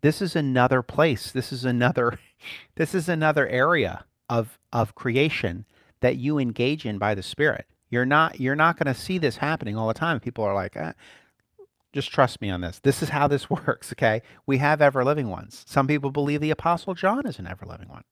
this 0.00 0.20
is 0.20 0.36
another 0.36 0.82
place. 0.82 1.32
This 1.32 1.52
is 1.52 1.64
another, 1.64 2.18
this 2.76 2.94
is 2.94 3.08
another 3.08 3.48
area 3.48 4.04
of, 4.28 4.58
of 4.72 4.94
creation 4.94 5.64
that 6.00 6.16
you 6.16 6.38
engage 6.38 6.84
in 6.86 6.98
by 6.98 7.14
the 7.14 7.22
Spirit. 7.22 7.66
You're 7.90 8.06
not, 8.06 8.40
you're 8.40 8.56
not 8.56 8.78
going 8.78 8.92
to 8.92 9.00
see 9.00 9.18
this 9.18 9.36
happening 9.38 9.76
all 9.76 9.88
the 9.88 9.94
time. 9.94 10.20
People 10.20 10.44
are 10.44 10.54
like, 10.54 10.76
eh, 10.76 10.92
just 11.92 12.12
trust 12.12 12.40
me 12.40 12.50
on 12.50 12.60
this. 12.60 12.78
This 12.80 13.02
is 13.02 13.08
how 13.08 13.28
this 13.28 13.48
works, 13.50 13.92
okay? 13.92 14.22
We 14.46 14.58
have 14.58 14.82
ever 14.82 15.04
living 15.04 15.28
ones. 15.28 15.64
Some 15.66 15.86
people 15.86 16.10
believe 16.10 16.40
the 16.40 16.50
Apostle 16.50 16.94
John 16.94 17.26
is 17.26 17.38
an 17.38 17.46
ever 17.46 17.66
living 17.66 17.88
one. 17.88 18.04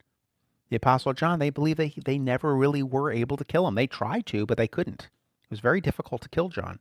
The 0.71 0.77
Apostle 0.77 1.13
John, 1.13 1.39
they 1.39 1.51
believe 1.51 1.77
they, 1.77 1.95
they 2.05 2.19
never 2.19 2.57
really 2.57 2.83
were 2.83 3.11
able 3.11 3.37
to 3.37 3.45
kill 3.45 3.69
him. 3.69 3.75
They 3.75 3.87
tried 3.87 4.27
to, 4.27 4.47
but 4.47 4.59
they 4.59 4.67
couldn't. 4.67 5.09
It 5.45 5.51
was 5.51 5.61
very 5.61 5.81
difficult 5.81 6.23
to 6.23 6.29
kill 6.29 6.49
John. 6.49 6.81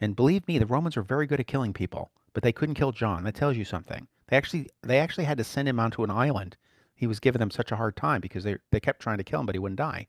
And 0.00 0.14
believe 0.14 0.46
me, 0.46 0.58
the 0.58 0.66
Romans 0.66 0.96
were 0.96 1.02
very 1.02 1.26
good 1.26 1.40
at 1.40 1.46
killing 1.46 1.72
people, 1.72 2.10
but 2.32 2.42
they 2.42 2.52
couldn't 2.52 2.76
kill 2.76 2.92
John. 2.92 3.24
That 3.24 3.34
tells 3.34 3.56
you 3.56 3.64
something. 3.64 4.06
They 4.28 4.36
actually 4.36 4.68
they 4.82 4.98
actually 4.98 5.24
had 5.24 5.38
to 5.38 5.44
send 5.44 5.68
him 5.68 5.78
onto 5.78 6.04
an 6.04 6.10
island. 6.10 6.56
He 6.94 7.06
was 7.06 7.20
giving 7.20 7.40
them 7.40 7.50
such 7.50 7.72
a 7.72 7.76
hard 7.76 7.96
time 7.96 8.20
because 8.20 8.44
they 8.44 8.56
they 8.70 8.80
kept 8.80 9.00
trying 9.00 9.18
to 9.18 9.24
kill 9.24 9.40
him, 9.40 9.46
but 9.46 9.54
he 9.54 9.58
wouldn't 9.58 9.78
die. 9.78 10.06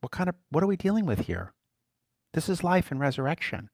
What 0.00 0.12
kind 0.12 0.28
of 0.28 0.34
what 0.50 0.62
are 0.62 0.68
we 0.68 0.76
dealing 0.76 1.06
with 1.06 1.20
here? 1.20 1.52
This 2.32 2.48
is 2.48 2.62
life 2.62 2.90
and 2.90 3.00
resurrection. 3.00 3.70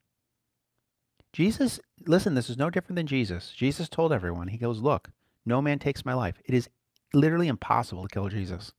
Jesus, 1.33 1.81
listen, 2.07 2.35
this 2.35 2.51
is 2.51 2.59
no 2.59 2.71
different 2.71 2.97
than 2.97 3.07
Jesus. 3.07 3.53
Jesus 3.57 3.89
told 3.89 4.13
everyone, 4.13 4.49
he 4.49 4.59
goes, 4.59 4.81
"Look, 4.81 5.11
no 5.45 5.63
man 5.63 5.79
takes 5.79 6.05
my 6.05 6.15
life. 6.15 6.37
It 6.45 6.55
is 6.55 6.69
literally 7.13 7.49
impossible 7.49 8.03
to 8.03 8.09
kill 8.09 8.29
Jesus. 8.29 8.73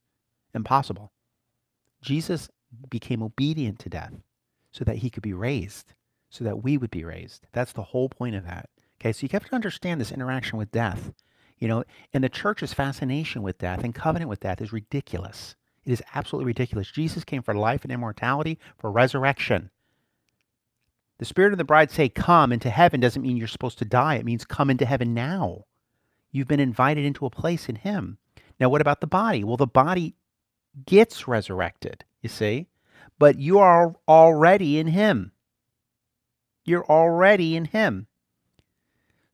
Impossible. 0.54 1.12
Jesus 2.02 2.50
became 2.90 3.22
obedient 3.22 3.80
to 3.80 3.90
death 3.90 4.14
so 4.72 4.84
that 4.84 4.98
he 4.98 5.10
could 5.10 5.24
be 5.24 5.34
raised, 5.34 5.94
so 6.30 6.44
that 6.44 6.64
we 6.64 6.78
would 6.78 6.92
be 6.92 7.04
raised. 7.04 7.48
That's 7.52 7.74
the 7.74 7.84
whole 7.84 8.10
point 8.10 8.36
of 8.36 8.46
that. 8.46 8.70
Okay, 9.00 9.12
so 9.12 9.24
you 9.24 9.30
have 9.32 9.46
to 9.46 9.56
understand 9.56 10.00
this 10.00 10.12
interaction 10.12 10.58
with 10.58 10.72
death. 10.72 11.14
You 11.58 11.68
know, 11.68 11.84
and 12.14 12.24
the 12.24 12.30
church's 12.30 12.74
fascination 12.74 13.42
with 13.42 13.58
death 13.58 13.84
and 13.84 13.96
covenant 13.96 14.30
with 14.30 14.42
death 14.42 14.62
is 14.62 14.74
ridiculous. 14.74 15.56
It 15.86 15.92
is 15.92 16.04
absolutely 16.14 16.48
ridiculous. 16.48 16.92
Jesus 16.92 17.24
came 17.24 17.42
for 17.42 17.54
life 17.54 17.84
and 17.84 17.92
immortality, 17.92 18.58
for 18.78 18.92
resurrection. 18.92 19.70
The 21.20 21.26
Spirit 21.26 21.54
and 21.54 21.60
the 21.60 21.66
bride 21.66 21.92
say, 21.92 22.10
Come 22.10 22.52
into 22.52 22.70
heaven 22.70 23.00
doesn't 23.00 23.22
mean 23.22 23.38
you're 23.38 23.48
supposed 23.48 23.80
to 23.80 23.86
die. 23.86 24.16
It 24.16 24.26
means 24.26 24.46
come 24.46 24.70
into 24.70 24.86
heaven 24.86 25.14
now. 25.14 25.66
You've 26.32 26.48
been 26.48 26.60
invited 26.60 27.06
into 27.06 27.26
a 27.26 27.30
place 27.30 27.70
in 27.70 27.76
Him. 27.76 28.18
Now, 28.60 28.70
what 28.70 28.82
about 28.82 29.02
the 29.02 29.08
body? 29.08 29.44
Well, 29.44 29.58
the 29.58 29.68
body 29.68 30.16
gets 30.86 31.28
resurrected, 31.28 32.06
you 32.22 32.30
see, 32.30 32.68
but 33.20 33.38
you 33.38 33.60
are 33.60 33.96
already 34.08 34.80
in 34.80 34.88
Him. 34.88 35.32
You're 36.66 36.86
already 36.86 37.56
in 37.56 37.66
Him. 37.66 38.08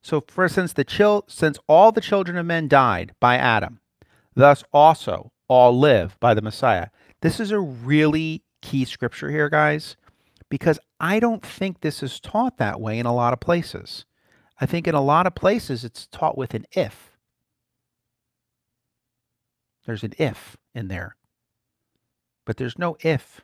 So, 0.02 0.22
for 0.26 0.48
since 0.48 0.72
the 0.72 0.84
chil- 0.84 1.24
since 1.28 1.58
all 1.66 1.92
the 1.92 2.00
children 2.00 2.36
of 2.36 2.46
men 2.46 2.68
died 2.68 3.14
by 3.20 3.36
Adam, 3.36 3.80
thus 4.34 4.64
also 4.72 5.32
all 5.50 5.76
live 5.76 6.16
by 6.20 6.32
the 6.32 6.40
Messiah. 6.40 6.86
This 7.22 7.40
is 7.40 7.50
a 7.50 7.58
really 7.58 8.44
key 8.62 8.84
scripture 8.84 9.30
here, 9.30 9.50
guys, 9.50 9.96
because 10.48 10.78
I 11.00 11.18
don't 11.18 11.44
think 11.44 11.80
this 11.80 12.04
is 12.04 12.20
taught 12.20 12.56
that 12.58 12.80
way 12.80 13.00
in 13.00 13.04
a 13.04 13.14
lot 13.14 13.32
of 13.32 13.40
places. 13.40 14.04
I 14.60 14.66
think 14.66 14.86
in 14.86 14.94
a 14.94 15.00
lot 15.00 15.26
of 15.26 15.34
places 15.34 15.84
it's 15.84 16.06
taught 16.06 16.38
with 16.38 16.54
an 16.54 16.66
if. 16.70 17.16
There's 19.86 20.04
an 20.04 20.12
if 20.18 20.56
in 20.72 20.86
there. 20.86 21.16
But 22.46 22.56
there's 22.56 22.78
no 22.78 22.96
if. 23.00 23.40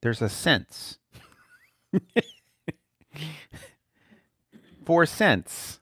There's 0.00 0.22
a 0.22 0.30
sense. 0.30 0.98
For 4.86 5.04
since 5.04 5.80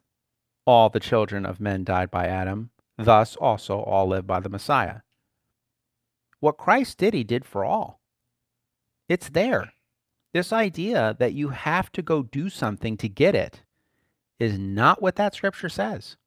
all 0.65 0.89
the 0.89 0.99
children 0.99 1.45
of 1.45 1.61
men 1.61 1.85
died 1.85 2.11
by 2.11 2.27
Adam, 2.27 2.71
thus 2.97 3.35
also 3.35 3.79
all 3.79 4.07
live 4.07 4.25
by 4.25 4.39
the 4.39 4.49
Messiah. 4.49 4.99
What 6.39 6.57
Christ 6.57 6.97
did, 6.97 7.13
he 7.13 7.23
did 7.23 7.45
for 7.45 7.65
all. 7.65 8.01
It's 9.07 9.29
there. 9.29 9.73
This 10.33 10.51
idea 10.51 11.15
that 11.19 11.33
you 11.33 11.49
have 11.49 11.91
to 11.93 12.01
go 12.01 12.23
do 12.23 12.49
something 12.49 12.97
to 12.97 13.07
get 13.07 13.35
it 13.35 13.61
is 14.39 14.59
not 14.59 15.01
what 15.01 15.15
that 15.15 15.33
scripture 15.33 15.69
says. 15.69 16.17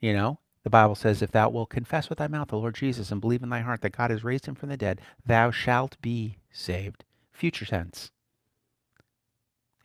You 0.00 0.14
know, 0.14 0.38
the 0.64 0.70
Bible 0.70 0.94
says, 0.94 1.22
If 1.22 1.30
thou 1.30 1.50
wilt 1.50 1.70
confess 1.70 2.08
with 2.08 2.18
thy 2.18 2.28
mouth 2.28 2.48
the 2.48 2.56
Lord 2.56 2.74
Jesus 2.74 3.10
and 3.10 3.20
believe 3.20 3.42
in 3.42 3.50
thy 3.50 3.60
heart 3.60 3.82
that 3.82 3.96
God 3.96 4.10
has 4.10 4.24
raised 4.24 4.46
him 4.46 4.54
from 4.54 4.68
the 4.68 4.76
dead, 4.76 5.00
thou 5.26 5.50
shalt 5.50 6.00
be 6.00 6.38
saved. 6.50 7.04
Future 7.32 7.66
tense. 7.66 8.10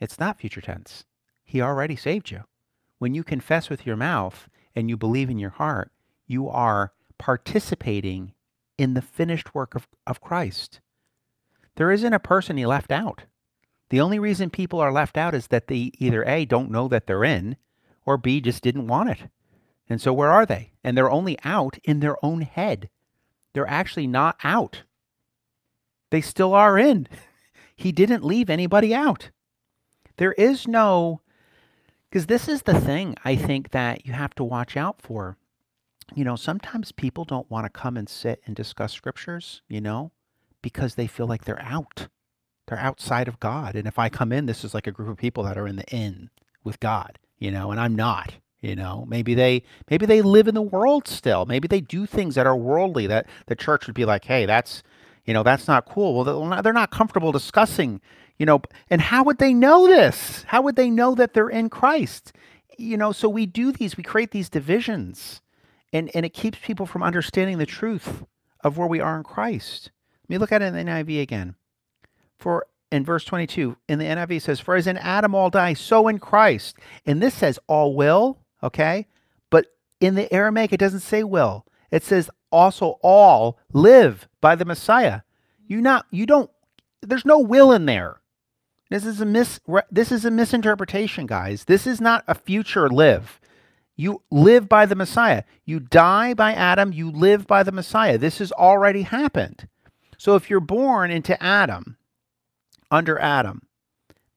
It's 0.00 0.18
not 0.18 0.38
future 0.38 0.60
tense. 0.60 1.04
He 1.44 1.60
already 1.60 1.96
saved 1.96 2.30
you. 2.30 2.44
When 2.98 3.14
you 3.14 3.24
confess 3.24 3.68
with 3.68 3.86
your 3.86 3.96
mouth 3.96 4.48
and 4.78 4.88
you 4.88 4.96
believe 4.96 5.28
in 5.28 5.40
your 5.40 5.50
heart, 5.50 5.90
you 6.28 6.48
are 6.48 6.92
participating 7.18 8.32
in 8.78 8.94
the 8.94 9.02
finished 9.02 9.52
work 9.52 9.74
of, 9.74 9.88
of 10.06 10.20
Christ. 10.20 10.78
There 11.74 11.90
isn't 11.90 12.12
a 12.12 12.20
person 12.20 12.56
he 12.56 12.64
left 12.64 12.92
out. 12.92 13.24
The 13.90 14.00
only 14.00 14.20
reason 14.20 14.50
people 14.50 14.78
are 14.78 14.92
left 14.92 15.16
out 15.16 15.34
is 15.34 15.48
that 15.48 15.66
they 15.66 15.90
either 15.98 16.24
A, 16.28 16.44
don't 16.44 16.70
know 16.70 16.86
that 16.86 17.08
they're 17.08 17.24
in, 17.24 17.56
or 18.06 18.16
B, 18.16 18.40
just 18.40 18.62
didn't 18.62 18.86
want 18.86 19.10
it. 19.10 19.22
And 19.88 20.00
so 20.00 20.12
where 20.12 20.30
are 20.30 20.46
they? 20.46 20.74
And 20.84 20.96
they're 20.96 21.10
only 21.10 21.36
out 21.42 21.78
in 21.82 21.98
their 21.98 22.24
own 22.24 22.42
head. 22.42 22.88
They're 23.54 23.66
actually 23.66 24.06
not 24.06 24.38
out. 24.44 24.84
They 26.12 26.20
still 26.20 26.54
are 26.54 26.78
in. 26.78 27.08
he 27.74 27.90
didn't 27.90 28.24
leave 28.24 28.48
anybody 28.48 28.94
out. 28.94 29.30
There 30.18 30.34
is 30.34 30.68
no, 30.68 31.20
because 32.10 32.26
this 32.26 32.48
is 32.48 32.62
the 32.62 32.80
thing 32.80 33.14
I 33.24 33.36
think 33.36 33.70
that 33.70 34.06
you 34.06 34.12
have 34.12 34.34
to 34.36 34.44
watch 34.44 34.76
out 34.76 35.00
for. 35.02 35.36
You 36.14 36.24
know, 36.24 36.36
sometimes 36.36 36.90
people 36.92 37.24
don't 37.24 37.50
want 37.50 37.66
to 37.66 37.70
come 37.70 37.96
and 37.96 38.08
sit 38.08 38.40
and 38.46 38.56
discuss 38.56 38.92
scriptures, 38.92 39.62
you 39.68 39.80
know, 39.80 40.12
because 40.62 40.94
they 40.94 41.06
feel 41.06 41.26
like 41.26 41.44
they're 41.44 41.62
out. 41.62 42.08
They're 42.66 42.78
outside 42.78 43.28
of 43.28 43.40
God. 43.40 43.76
And 43.76 43.86
if 43.86 43.98
I 43.98 44.08
come 44.08 44.32
in, 44.32 44.46
this 44.46 44.64
is 44.64 44.74
like 44.74 44.86
a 44.86 44.92
group 44.92 45.08
of 45.08 45.16
people 45.16 45.44
that 45.44 45.58
are 45.58 45.66
in 45.66 45.76
the 45.76 45.86
in 45.94 46.30
with 46.64 46.80
God, 46.80 47.18
you 47.38 47.50
know, 47.50 47.70
and 47.70 47.80
I'm 47.80 47.94
not. 47.94 48.34
You 48.60 48.74
know, 48.74 49.04
maybe 49.06 49.34
they 49.34 49.62
maybe 49.88 50.04
they 50.04 50.20
live 50.20 50.48
in 50.48 50.54
the 50.56 50.62
world 50.62 51.06
still. 51.06 51.46
Maybe 51.46 51.68
they 51.68 51.80
do 51.80 52.06
things 52.06 52.34
that 52.34 52.46
are 52.46 52.56
worldly 52.56 53.06
that 53.06 53.26
the 53.46 53.54
church 53.54 53.86
would 53.86 53.94
be 53.94 54.04
like, 54.04 54.24
"Hey, 54.24 54.46
that's 54.46 54.82
you 55.24 55.32
know, 55.32 55.44
that's 55.44 55.68
not 55.68 55.86
cool." 55.86 56.14
Well, 56.24 56.60
they're 56.62 56.72
not 56.72 56.90
comfortable 56.90 57.30
discussing, 57.30 58.00
you 58.38 58.46
know, 58.46 58.62
and 58.88 59.00
how 59.00 59.24
would 59.24 59.38
they 59.38 59.52
know 59.52 59.86
this? 59.86 60.44
How 60.48 60.62
would 60.62 60.76
they 60.76 60.90
know 60.90 61.14
that 61.14 61.34
they're 61.34 61.48
in 61.48 61.68
Christ? 61.68 62.32
You 62.78 62.96
know, 62.96 63.12
so 63.12 63.28
we 63.28 63.46
do 63.46 63.72
these, 63.72 63.96
we 63.96 64.04
create 64.04 64.30
these 64.30 64.48
divisions. 64.48 65.40
And 65.92 66.10
and 66.14 66.26
it 66.26 66.34
keeps 66.34 66.58
people 66.62 66.86
from 66.86 67.02
understanding 67.02 67.58
the 67.58 67.66
truth 67.66 68.24
of 68.62 68.76
where 68.76 68.86
we 68.86 69.00
are 69.00 69.16
in 69.16 69.24
Christ. 69.24 69.90
Let 70.24 70.30
me 70.30 70.38
look 70.38 70.52
at 70.52 70.62
it 70.62 70.66
in 70.66 70.74
the 70.74 70.84
NIV 70.84 71.22
again. 71.22 71.54
For 72.38 72.66
in 72.92 73.04
verse 73.04 73.24
22, 73.24 73.76
in 73.88 73.98
the 73.98 74.04
NIV 74.04 74.42
says, 74.42 74.60
For 74.60 74.76
as 74.76 74.86
in 74.86 74.98
Adam 74.98 75.34
all 75.34 75.50
die, 75.50 75.74
so 75.74 76.08
in 76.08 76.18
Christ. 76.18 76.76
And 77.06 77.22
this 77.22 77.34
says 77.34 77.58
all 77.66 77.94
will, 77.94 78.38
okay? 78.62 79.06
But 79.50 79.66
in 80.00 80.14
the 80.14 80.32
Aramaic, 80.32 80.72
it 80.72 80.80
doesn't 80.80 81.00
say 81.00 81.24
will. 81.24 81.64
It 81.90 82.04
says 82.04 82.30
also 82.52 82.98
all 83.02 83.58
live 83.72 84.28
by 84.40 84.54
the 84.54 84.64
Messiah. 84.64 85.22
You 85.66 85.80
not 85.80 86.06
you 86.10 86.26
don't 86.26 86.50
there's 87.02 87.24
no 87.24 87.38
will 87.38 87.72
in 87.72 87.86
there. 87.86 88.20
This 88.90 89.04
is 89.04 89.20
a 89.20 89.26
mis 89.26 89.60
this 89.90 90.10
is 90.10 90.24
a 90.24 90.30
misinterpretation, 90.30 91.26
guys. 91.26 91.64
This 91.64 91.86
is 91.86 92.00
not 92.00 92.24
a 92.26 92.34
future 92.34 92.88
live. 92.88 93.40
You 93.96 94.22
live 94.30 94.68
by 94.68 94.86
the 94.86 94.94
Messiah. 94.94 95.42
You 95.64 95.80
die 95.80 96.32
by 96.32 96.52
Adam, 96.52 96.92
you 96.92 97.10
live 97.10 97.46
by 97.46 97.62
the 97.62 97.72
Messiah. 97.72 98.16
This 98.16 98.38
has 98.38 98.52
already 98.52 99.02
happened. 99.02 99.68
So 100.16 100.36
if 100.36 100.48
you're 100.48 100.60
born 100.60 101.10
into 101.10 101.40
Adam, 101.42 101.96
under 102.90 103.18
Adam, 103.18 103.62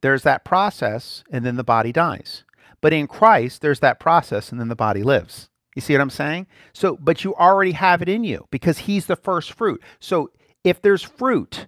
there's 0.02 0.24
that 0.24 0.44
process 0.44 1.24
and 1.32 1.46
then 1.46 1.56
the 1.56 1.64
body 1.64 1.92
dies. 1.92 2.44
But 2.82 2.94
in 2.94 3.08
Christ, 3.08 3.62
there's 3.62 3.80
that 3.82 4.00
process 4.00 4.52
and 4.52 4.60
then 4.60 4.68
the 4.68 4.76
body 4.76 5.04
lives. 5.04 5.50
You 5.76 5.82
see 5.82 5.94
what 5.94 6.02
I'm 6.02 6.10
saying? 6.10 6.48
So, 6.74 6.98
but 7.00 7.24
you 7.24 7.36
already 7.36 7.72
have 7.74 8.02
it 8.02 8.10
in 8.10 8.24
you 8.24 8.48
because 8.50 8.80
he's 8.80 9.06
the 9.06 9.16
first 9.16 9.54
fruit. 9.54 9.82
So, 10.00 10.32
if 10.64 10.82
there's 10.82 11.04
fruit, 11.04 11.68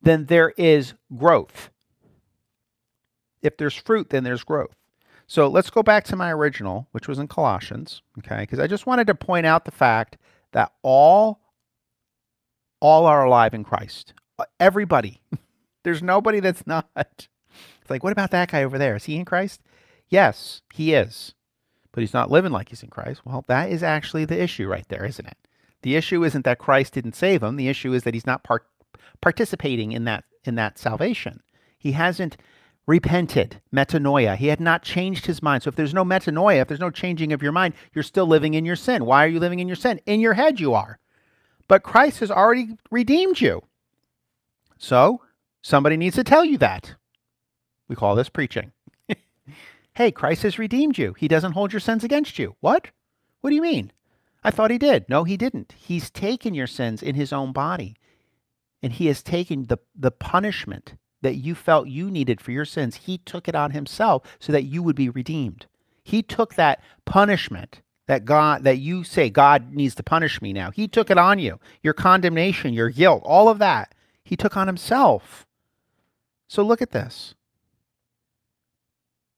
then 0.00 0.26
there 0.26 0.54
is 0.56 0.94
growth. 1.14 1.70
If 3.42 3.56
there's 3.56 3.74
fruit, 3.74 4.10
then 4.10 4.24
there's 4.24 4.44
growth. 4.44 4.76
So, 5.26 5.48
let's 5.48 5.70
go 5.70 5.82
back 5.82 6.04
to 6.04 6.16
my 6.16 6.32
original, 6.32 6.88
which 6.92 7.08
was 7.08 7.18
in 7.18 7.28
Colossians, 7.28 8.02
okay? 8.18 8.40
Because 8.40 8.58
I 8.58 8.66
just 8.66 8.86
wanted 8.86 9.06
to 9.06 9.14
point 9.14 9.46
out 9.46 9.64
the 9.64 9.70
fact 9.70 10.18
that 10.52 10.72
all 10.82 11.40
all 12.80 13.06
are 13.06 13.24
alive 13.24 13.54
in 13.54 13.64
Christ. 13.64 14.12
Uh, 14.38 14.44
everybody. 14.58 15.20
there's 15.84 16.02
nobody 16.02 16.40
that's 16.40 16.66
not. 16.66 16.88
It's 16.96 17.88
like, 17.90 18.02
what 18.02 18.12
about 18.12 18.30
that 18.32 18.50
guy 18.50 18.64
over 18.64 18.78
there? 18.78 18.96
Is 18.96 19.04
he 19.04 19.16
in 19.16 19.24
Christ? 19.24 19.60
Yes, 20.08 20.62
he 20.72 20.94
is. 20.94 21.34
But 21.92 22.00
he's 22.00 22.14
not 22.14 22.30
living 22.30 22.52
like 22.52 22.70
he's 22.70 22.82
in 22.82 22.90
Christ. 22.90 23.22
Well, 23.24 23.44
that 23.48 23.70
is 23.70 23.82
actually 23.82 24.24
the 24.24 24.40
issue 24.40 24.66
right 24.66 24.86
there, 24.88 25.04
isn't 25.04 25.26
it? 25.26 25.36
The 25.82 25.96
issue 25.96 26.24
isn't 26.24 26.44
that 26.44 26.58
Christ 26.58 26.94
didn't 26.94 27.16
save 27.16 27.42
him. 27.42 27.56
The 27.56 27.68
issue 27.68 27.92
is 27.92 28.04
that 28.04 28.14
he's 28.14 28.26
not 28.26 28.44
part- 28.44 28.66
participating 29.20 29.92
in 29.92 30.04
that 30.04 30.24
in 30.44 30.54
that 30.56 30.78
salvation. 30.78 31.42
He 31.78 31.92
hasn't 31.92 32.36
repented, 32.86 33.60
metanoia. 33.74 34.36
He 34.36 34.48
had 34.48 34.60
not 34.60 34.82
changed 34.82 35.26
his 35.26 35.42
mind. 35.42 35.62
So 35.62 35.68
if 35.68 35.76
there's 35.76 35.94
no 35.94 36.04
metanoia, 36.04 36.62
if 36.62 36.68
there's 36.68 36.80
no 36.80 36.90
changing 36.90 37.32
of 37.32 37.42
your 37.42 37.52
mind, 37.52 37.74
you're 37.94 38.02
still 38.02 38.26
living 38.26 38.54
in 38.54 38.64
your 38.64 38.76
sin. 38.76 39.04
Why 39.04 39.24
are 39.24 39.28
you 39.28 39.40
living 39.40 39.60
in 39.60 39.68
your 39.68 39.76
sin? 39.76 40.00
In 40.06 40.20
your 40.20 40.34
head 40.34 40.60
you 40.60 40.74
are. 40.74 40.98
But 41.68 41.82
Christ 41.82 42.20
has 42.20 42.30
already 42.30 42.76
redeemed 42.90 43.40
you. 43.40 43.62
So 44.78 45.22
somebody 45.62 45.96
needs 45.96 46.16
to 46.16 46.24
tell 46.24 46.44
you 46.44 46.58
that. 46.58 46.94
We 47.88 47.96
call 47.96 48.14
this 48.14 48.28
preaching. 48.28 48.72
Hey, 49.94 50.10
Christ 50.10 50.42
has 50.44 50.58
redeemed 50.58 50.96
you. 50.96 51.12
He 51.18 51.28
doesn't 51.28 51.52
hold 51.52 51.74
your 51.74 51.80
sins 51.80 52.02
against 52.02 52.38
you. 52.38 52.56
What? 52.60 52.88
What 53.42 53.50
do 53.50 53.56
you 53.56 53.60
mean? 53.60 53.92
I 54.42 54.50
thought 54.50 54.70
he 54.70 54.78
did. 54.78 55.06
No, 55.06 55.24
he 55.24 55.36
didn't. 55.36 55.74
He's 55.76 56.10
taken 56.10 56.54
your 56.54 56.66
sins 56.66 57.02
in 57.02 57.14
his 57.14 57.30
own 57.30 57.52
body. 57.52 57.96
And 58.82 58.94
he 58.94 59.06
has 59.06 59.22
taken 59.22 59.66
the, 59.66 59.76
the 59.94 60.10
punishment 60.10 60.94
that 61.22 61.36
you 61.36 61.54
felt 61.54 61.88
you 61.88 62.10
needed 62.10 62.40
for 62.40 62.50
your 62.50 62.64
sins. 62.64 62.96
He 62.96 63.18
took 63.18 63.48
it 63.48 63.54
on 63.54 63.70
himself 63.70 64.22
so 64.38 64.52
that 64.52 64.64
you 64.64 64.82
would 64.82 64.96
be 64.96 65.08
redeemed. 65.08 65.66
He 66.04 66.22
took 66.22 66.54
that 66.54 66.82
punishment 67.04 67.80
that 68.08 68.24
God 68.24 68.64
that 68.64 68.78
you 68.78 69.04
say 69.04 69.30
God 69.30 69.72
needs 69.72 69.94
to 69.94 70.02
punish 70.02 70.42
me 70.42 70.52
now. 70.52 70.70
He 70.70 70.88
took 70.88 71.10
it 71.10 71.18
on 71.18 71.38
you. 71.38 71.60
Your 71.82 71.94
condemnation, 71.94 72.74
your 72.74 72.90
guilt, 72.90 73.22
all 73.24 73.48
of 73.48 73.58
that. 73.60 73.94
He 74.24 74.36
took 74.36 74.56
on 74.56 74.66
himself. 74.66 75.46
So 76.48 76.62
look 76.62 76.82
at 76.82 76.90
this. 76.90 77.34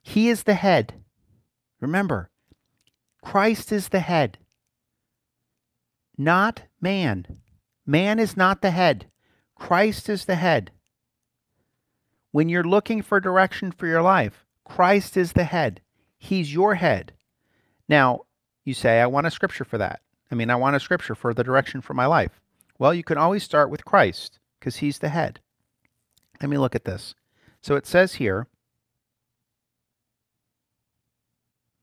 He 0.03 0.29
is 0.29 0.43
the 0.43 0.55
head. 0.55 0.95
Remember, 1.81 2.31
Christ 3.23 3.73
is 3.73 3.89
the 3.89 4.01
head, 4.01 4.39
not 6.17 6.63
man. 6.81 7.27
Man 7.87 8.19
is 8.19 8.37
not 8.37 8.63
the 8.63 8.71
head. 8.71 9.07
Christ 9.55 10.09
is 10.09 10.25
the 10.25 10.37
head. 10.37 10.71
When 12.35 12.49
you're 12.49 12.65
looking 12.65 13.01
for 13.01 13.21
direction 13.21 13.71
for 13.71 13.87
your 13.87 14.03
life, 14.03 14.45
Christ 14.65 15.17
is 15.17 15.35
the 15.35 15.45
head. 15.45 15.81
He's 16.19 16.53
your 16.53 16.75
head. 16.75 17.13
Now, 17.89 18.23
you 18.65 18.75
say, 18.75 19.01
I 19.01 19.07
want 19.07 19.29
a 19.29 19.31
scripture 19.31 19.63
for 19.63 19.79
that. 19.79 20.01
I 20.33 20.35
mean, 20.35 20.51
I 20.51 20.57
want 20.57 20.75
a 20.75 20.81
scripture 20.81 21.15
for 21.15 21.33
the 21.33 21.45
direction 21.45 21.81
for 21.81 21.95
my 21.95 22.07
life. 22.07 22.41
Well, 22.77 22.93
you 22.93 23.05
can 23.05 23.19
always 23.19 23.45
start 23.45 23.71
with 23.71 23.85
Christ 23.85 24.41
because 24.59 24.79
he's 24.79 24.99
the 24.99 25.11
head. 25.11 25.39
Let 26.41 26.51
me 26.51 26.59
look 26.59 26.75
at 26.75 26.85
this. 26.85 27.15
So 27.63 27.77
it 27.77 27.87
says 27.87 28.15
here, 28.15 28.49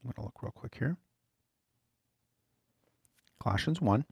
I'm 0.03 0.11
going 0.11 0.15
to 0.15 0.21
look 0.23 0.43
real 0.43 0.51
quick 0.51 0.75
here. 0.77 0.97
Colossians 3.41 3.79
1. 3.79 4.03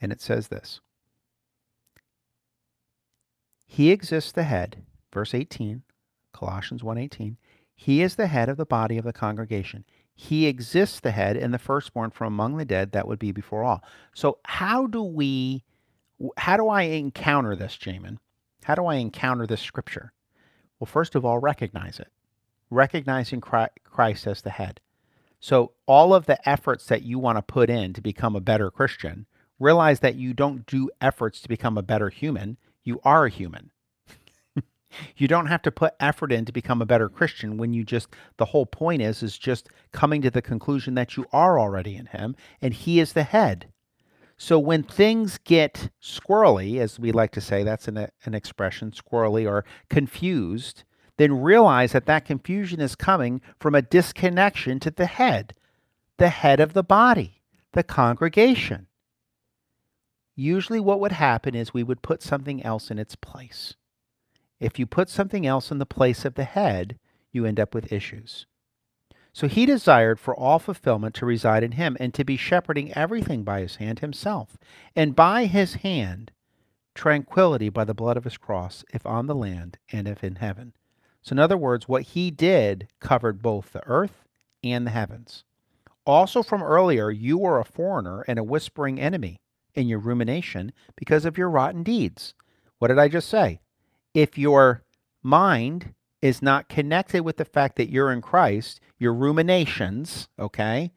And 0.00 0.12
it 0.12 0.20
says 0.20 0.46
this 0.46 0.80
He 3.70 3.90
exists 3.90 4.32
the 4.32 4.44
head, 4.44 4.82
verse 5.12 5.34
18, 5.34 5.82
Colossians 6.32 6.82
1:18. 6.82 7.36
He 7.76 8.02
is 8.02 8.16
the 8.16 8.26
head 8.26 8.48
of 8.48 8.56
the 8.56 8.66
body 8.66 8.98
of 8.98 9.04
the 9.04 9.12
congregation. 9.12 9.84
He 10.14 10.46
exists 10.46 10.98
the 10.98 11.12
head 11.12 11.36
and 11.36 11.54
the 11.54 11.58
firstborn 11.58 12.10
from 12.10 12.26
among 12.26 12.56
the 12.56 12.64
dead 12.64 12.90
that 12.90 13.06
would 13.06 13.20
be 13.20 13.30
before 13.30 13.62
all. 13.62 13.84
So 14.14 14.38
how 14.44 14.86
do 14.86 15.02
we 15.02 15.62
how 16.36 16.56
do 16.56 16.68
I 16.68 16.82
encounter 16.82 17.54
this, 17.54 17.76
Jamin? 17.76 18.16
How 18.64 18.74
do 18.74 18.86
I 18.86 18.96
encounter 18.96 19.46
this 19.46 19.60
scripture? 19.60 20.12
Well, 20.80 20.86
first 20.86 21.14
of 21.14 21.24
all, 21.24 21.38
recognize 21.38 22.00
it. 22.00 22.08
Recognizing 22.70 23.40
Christ 23.40 24.26
as 24.26 24.42
the 24.42 24.50
head. 24.50 24.80
So 25.38 25.72
all 25.86 26.12
of 26.14 26.26
the 26.26 26.46
efforts 26.48 26.86
that 26.86 27.02
you 27.02 27.18
want 27.20 27.38
to 27.38 27.42
put 27.42 27.70
in 27.70 27.92
to 27.92 28.00
become 28.00 28.34
a 28.34 28.40
better 28.40 28.70
Christian 28.70 29.26
realize 29.60 30.00
that 30.00 30.16
you 30.16 30.34
don't 30.34 30.66
do 30.66 30.90
efforts 31.00 31.40
to 31.42 31.48
become 31.48 31.78
a 31.78 31.82
better 31.82 32.08
human. 32.08 32.56
You 32.88 33.02
are 33.04 33.26
a 33.26 33.30
human. 33.30 33.70
you 35.18 35.28
don't 35.28 35.44
have 35.44 35.60
to 35.60 35.70
put 35.70 35.92
effort 36.00 36.32
in 36.32 36.46
to 36.46 36.52
become 36.52 36.80
a 36.80 36.86
better 36.86 37.10
Christian 37.10 37.58
when 37.58 37.74
you 37.74 37.84
just 37.84 38.08
the 38.38 38.46
whole 38.46 38.64
point 38.64 39.02
is 39.02 39.22
is 39.22 39.36
just 39.36 39.68
coming 39.92 40.22
to 40.22 40.30
the 40.30 40.40
conclusion 40.40 40.94
that 40.94 41.14
you 41.14 41.26
are 41.30 41.60
already 41.60 41.96
in 41.96 42.06
him 42.06 42.34
and 42.62 42.72
he 42.72 42.98
is 42.98 43.12
the 43.12 43.24
head. 43.24 43.70
So 44.38 44.58
when 44.58 44.82
things 44.84 45.36
get 45.44 45.90
squirrely, 46.00 46.80
as 46.80 46.98
we 46.98 47.12
like 47.12 47.32
to 47.32 47.42
say, 47.42 47.62
that's 47.62 47.88
an, 47.88 48.08
an 48.24 48.34
expression, 48.34 48.92
squirrely 48.92 49.46
or 49.46 49.66
confused, 49.90 50.84
then 51.18 51.42
realize 51.42 51.92
that 51.92 52.06
that 52.06 52.24
confusion 52.24 52.80
is 52.80 52.94
coming 52.94 53.42
from 53.60 53.74
a 53.74 53.82
disconnection 53.82 54.80
to 54.80 54.90
the 54.90 55.04
head, 55.04 55.54
the 56.16 56.30
head 56.30 56.58
of 56.58 56.72
the 56.72 56.82
body, 56.82 57.42
the 57.72 57.82
congregation 57.82 58.87
usually 60.38 60.80
what 60.80 61.00
would 61.00 61.12
happen 61.12 61.54
is 61.54 61.74
we 61.74 61.82
would 61.82 62.02
put 62.02 62.22
something 62.22 62.62
else 62.62 62.90
in 62.90 62.98
its 62.98 63.16
place. 63.16 63.74
If 64.60 64.78
you 64.78 64.86
put 64.86 65.08
something 65.08 65.46
else 65.46 65.70
in 65.70 65.78
the 65.78 65.86
place 65.86 66.24
of 66.24 66.34
the 66.34 66.44
head, 66.44 66.98
you 67.32 67.44
end 67.44 67.60
up 67.60 67.74
with 67.74 67.92
issues. 67.92 68.46
So 69.32 69.46
he 69.46 69.66
desired 69.66 70.18
for 70.18 70.34
all 70.34 70.58
fulfillment 70.58 71.14
to 71.16 71.26
reside 71.26 71.62
in 71.62 71.72
him 71.72 71.96
and 72.00 72.14
to 72.14 72.24
be 72.24 72.36
shepherding 72.36 72.92
everything 72.94 73.44
by 73.44 73.60
his 73.60 73.76
hand 73.76 74.00
himself, 74.00 74.56
and 74.96 75.14
by 75.14 75.46
his 75.46 75.74
hand 75.74 76.30
tranquility 76.94 77.68
by 77.68 77.84
the 77.84 77.94
blood 77.94 78.16
of 78.16 78.24
his 78.24 78.36
cross, 78.36 78.84
if 78.92 79.06
on 79.06 79.26
the 79.26 79.34
land 79.34 79.78
and 79.92 80.08
if 80.08 80.24
in 80.24 80.36
heaven. 80.36 80.72
So, 81.22 81.34
in 81.34 81.38
other 81.38 81.56
words, 81.56 81.88
what 81.88 82.02
he 82.02 82.30
did 82.30 82.88
covered 82.98 83.40
both 83.40 83.72
the 83.72 83.86
earth 83.86 84.24
and 84.64 84.86
the 84.86 84.90
heavens. 84.90 85.44
Also, 86.04 86.42
from 86.42 86.62
earlier, 86.62 87.10
you 87.10 87.38
were 87.38 87.60
a 87.60 87.64
foreigner 87.64 88.22
and 88.22 88.38
a 88.38 88.44
whispering 88.44 88.98
enemy 89.00 89.38
in 89.78 89.88
your 89.88 90.00
rumination 90.00 90.72
because 90.96 91.24
of 91.24 91.38
your 91.38 91.48
rotten 91.48 91.82
deeds. 91.82 92.34
What 92.78 92.88
did 92.88 92.98
I 92.98 93.08
just 93.08 93.28
say? 93.28 93.60
If 94.12 94.36
your 94.36 94.82
mind 95.22 95.94
is 96.20 96.42
not 96.42 96.68
connected 96.68 97.22
with 97.22 97.36
the 97.36 97.44
fact 97.44 97.76
that 97.76 97.90
you're 97.90 98.12
in 98.12 98.20
Christ, 98.20 98.80
your 98.98 99.14
ruminations, 99.14 100.28
okay, 100.38 100.92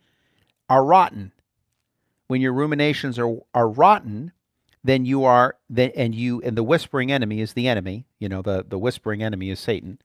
are 0.67 0.83
rotten. 0.83 1.31
When 2.27 2.41
your 2.41 2.53
ruminations 2.53 3.19
are, 3.19 3.37
are 3.53 3.69
rotten, 3.69 4.31
then 4.83 5.05
you 5.05 5.23
are 5.23 5.57
then 5.69 5.91
and 5.95 6.15
you 6.15 6.41
and 6.41 6.57
the 6.57 6.63
whispering 6.63 7.11
enemy 7.11 7.39
is 7.39 7.53
the 7.53 7.67
enemy, 7.67 8.07
you 8.19 8.27
know, 8.27 8.41
the, 8.41 8.65
the 8.67 8.79
whispering 8.79 9.21
enemy 9.21 9.51
is 9.51 9.59
Satan, 9.59 9.99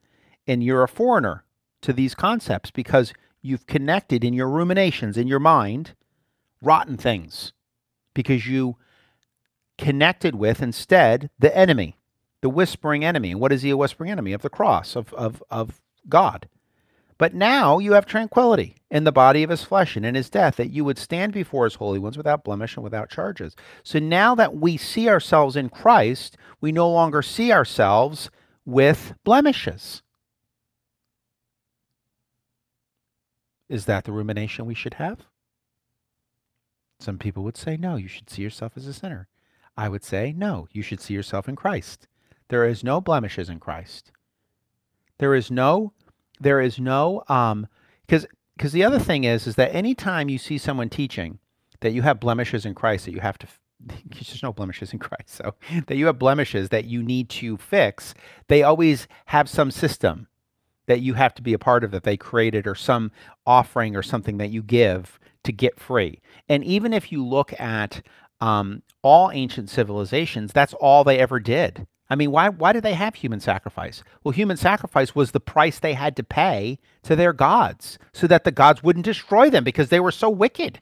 and 0.45 0.63
you're 0.63 0.83
a 0.83 0.87
foreigner 0.87 1.43
to 1.81 1.93
these 1.93 2.13
concepts 2.13 2.69
because 2.69 3.13
you've 3.41 3.65
connected 3.65 4.23
in 4.23 4.33
your 4.33 4.49
ruminations 4.49 5.17
in 5.17 5.27
your 5.27 5.39
mind 5.39 5.95
rotten 6.61 6.97
things 6.97 7.53
because 8.17 8.47
you 8.47 8.75
connected 9.77 10.33
with 10.33 10.59
instead 10.59 11.29
the 11.37 11.55
enemy, 11.55 11.99
the 12.41 12.49
whispering 12.49 13.05
enemy. 13.05 13.35
What 13.35 13.53
is 13.53 13.61
he 13.61 13.69
a 13.69 13.77
whispering 13.77 14.09
enemy? 14.09 14.33
Of 14.33 14.41
the 14.41 14.49
cross, 14.49 14.95
of, 14.95 15.13
of, 15.13 15.43
of 15.51 15.79
God. 16.09 16.49
But 17.19 17.35
now 17.35 17.77
you 17.77 17.91
have 17.91 18.07
tranquility 18.07 18.75
in 18.89 19.03
the 19.03 19.11
body 19.11 19.43
of 19.43 19.51
his 19.51 19.63
flesh 19.63 19.95
and 19.95 20.03
in 20.03 20.15
his 20.15 20.31
death, 20.31 20.55
that 20.55 20.71
you 20.71 20.83
would 20.83 20.97
stand 20.97 21.31
before 21.31 21.65
his 21.65 21.75
holy 21.75 21.99
ones 21.99 22.17
without 22.17 22.43
blemish 22.43 22.75
and 22.75 22.83
without 22.83 23.11
charges. 23.11 23.55
So 23.83 23.99
now 23.99 24.33
that 24.33 24.55
we 24.55 24.77
see 24.77 25.07
ourselves 25.07 25.55
in 25.55 25.69
Christ, 25.69 26.37
we 26.59 26.71
no 26.71 26.89
longer 26.89 27.21
see 27.21 27.51
ourselves 27.51 28.31
with 28.65 29.13
blemishes. 29.23 30.01
Is 33.69 33.85
that 33.85 34.05
the 34.05 34.11
rumination 34.11 34.65
we 34.65 34.73
should 34.73 34.95
have? 34.95 35.19
Some 36.99 37.17
people 37.17 37.43
would 37.43 37.57
say, 37.57 37.77
no, 37.77 37.95
you 37.95 38.07
should 38.07 38.29
see 38.29 38.41
yourself 38.41 38.73
as 38.75 38.87
a 38.87 38.93
sinner. 38.93 39.27
I 39.75 39.89
would 39.89 40.03
say, 40.03 40.33
no, 40.35 40.67
you 40.71 40.81
should 40.81 40.99
see 40.99 41.13
yourself 41.13 41.47
in 41.47 41.55
Christ. 41.55 42.07
There 42.49 42.65
is 42.65 42.83
no 42.83 42.99
blemishes 42.99 43.49
in 43.49 43.59
Christ. 43.59 44.11
There 45.19 45.35
is 45.35 45.51
no, 45.51 45.93
there 46.39 46.61
is 46.61 46.79
no, 46.79 47.23
um, 47.27 47.67
because 48.05 48.25
because 48.57 48.71
the 48.71 48.83
other 48.83 48.97
thing 48.97 49.23
is, 49.23 49.45
is 49.45 49.55
that 49.55 49.73
anytime 49.75 50.29
you 50.29 50.39
see 50.39 50.57
someone 50.57 50.89
teaching 50.89 51.37
that 51.81 51.91
you 51.91 52.01
have 52.01 52.19
blemishes 52.19 52.65
in 52.65 52.73
Christ, 52.73 53.05
that 53.05 53.11
you 53.11 53.19
have 53.19 53.37
to, 53.37 53.47
there's 53.79 54.41
no 54.41 54.51
blemishes 54.51 54.93
in 54.93 54.99
Christ, 54.99 55.29
so 55.29 55.53
that 55.85 55.95
you 55.95 56.07
have 56.07 56.17
blemishes 56.17 56.69
that 56.69 56.85
you 56.85 57.03
need 57.03 57.29
to 57.29 57.57
fix, 57.57 58.15
they 58.47 58.63
always 58.63 59.07
have 59.27 59.47
some 59.47 59.69
system 59.69 60.27
that 60.87 61.01
you 61.01 61.13
have 61.13 61.35
to 61.35 61.43
be 61.43 61.53
a 61.53 61.59
part 61.59 61.83
of 61.83 61.91
that 61.91 62.03
they 62.03 62.17
created 62.17 62.65
or 62.65 62.73
some 62.73 63.11
offering 63.45 63.95
or 63.95 64.01
something 64.01 64.37
that 64.37 64.49
you 64.49 64.63
give 64.63 65.19
to 65.47 65.51
get 65.51 65.79
free. 65.79 66.21
And 66.47 66.63
even 66.63 66.93
if 66.93 67.11
you 67.11 67.25
look 67.25 67.59
at 67.59 68.01
um, 68.39 68.83
all 69.01 69.31
ancient 69.31 69.69
civilizations, 69.69 70.53
that's 70.53 70.73
all 70.75 71.03
they 71.03 71.17
ever 71.17 71.39
did. 71.39 71.87
I 72.09 72.15
mean, 72.15 72.31
why, 72.31 72.49
why 72.49 72.71
did 72.71 72.83
they 72.83 72.93
have 72.93 73.15
human 73.15 73.39
sacrifice? 73.39 74.03
Well, 74.23 74.31
human 74.31 74.55
sacrifice 74.55 75.13
was 75.13 75.31
the 75.31 75.39
price 75.39 75.79
they 75.79 75.93
had 75.93 76.15
to 76.15 76.23
pay 76.23 76.79
to 77.03 77.15
their 77.15 77.33
gods 77.33 77.97
so 78.13 78.27
that 78.27 78.43
the 78.43 78.51
gods 78.51 78.81
wouldn't 78.81 79.05
destroy 79.05 79.49
them 79.49 79.63
because 79.63 79.89
they 79.89 79.99
were 79.99 80.11
so 80.11 80.29
wicked. 80.29 80.79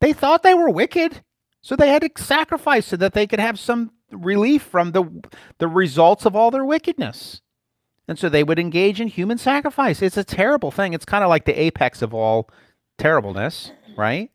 They 0.00 0.12
thought 0.12 0.42
they 0.42 0.54
were 0.54 0.70
wicked, 0.70 1.22
so 1.62 1.74
they 1.74 1.88
had 1.88 2.02
to 2.02 2.22
sacrifice 2.22 2.86
so 2.86 2.96
that 2.96 3.12
they 3.12 3.26
could 3.26 3.40
have 3.40 3.58
some 3.58 3.92
relief 4.12 4.62
from 4.62 4.92
the, 4.92 5.04
the 5.58 5.68
results 5.68 6.24
of 6.24 6.36
all 6.36 6.50
their 6.50 6.64
wickedness. 6.64 7.42
And 8.06 8.18
so 8.18 8.28
they 8.28 8.42
would 8.44 8.58
engage 8.58 9.00
in 9.00 9.08
human 9.08 9.38
sacrifice. 9.38 10.02
It's 10.02 10.16
a 10.16 10.24
terrible 10.24 10.70
thing. 10.70 10.94
It's 10.94 11.04
kind 11.04 11.22
of 11.22 11.30
like 11.30 11.44
the 11.44 11.60
apex 11.60 12.02
of 12.02 12.14
all 12.14 12.48
terribleness, 13.00 13.72
right? 13.96 14.30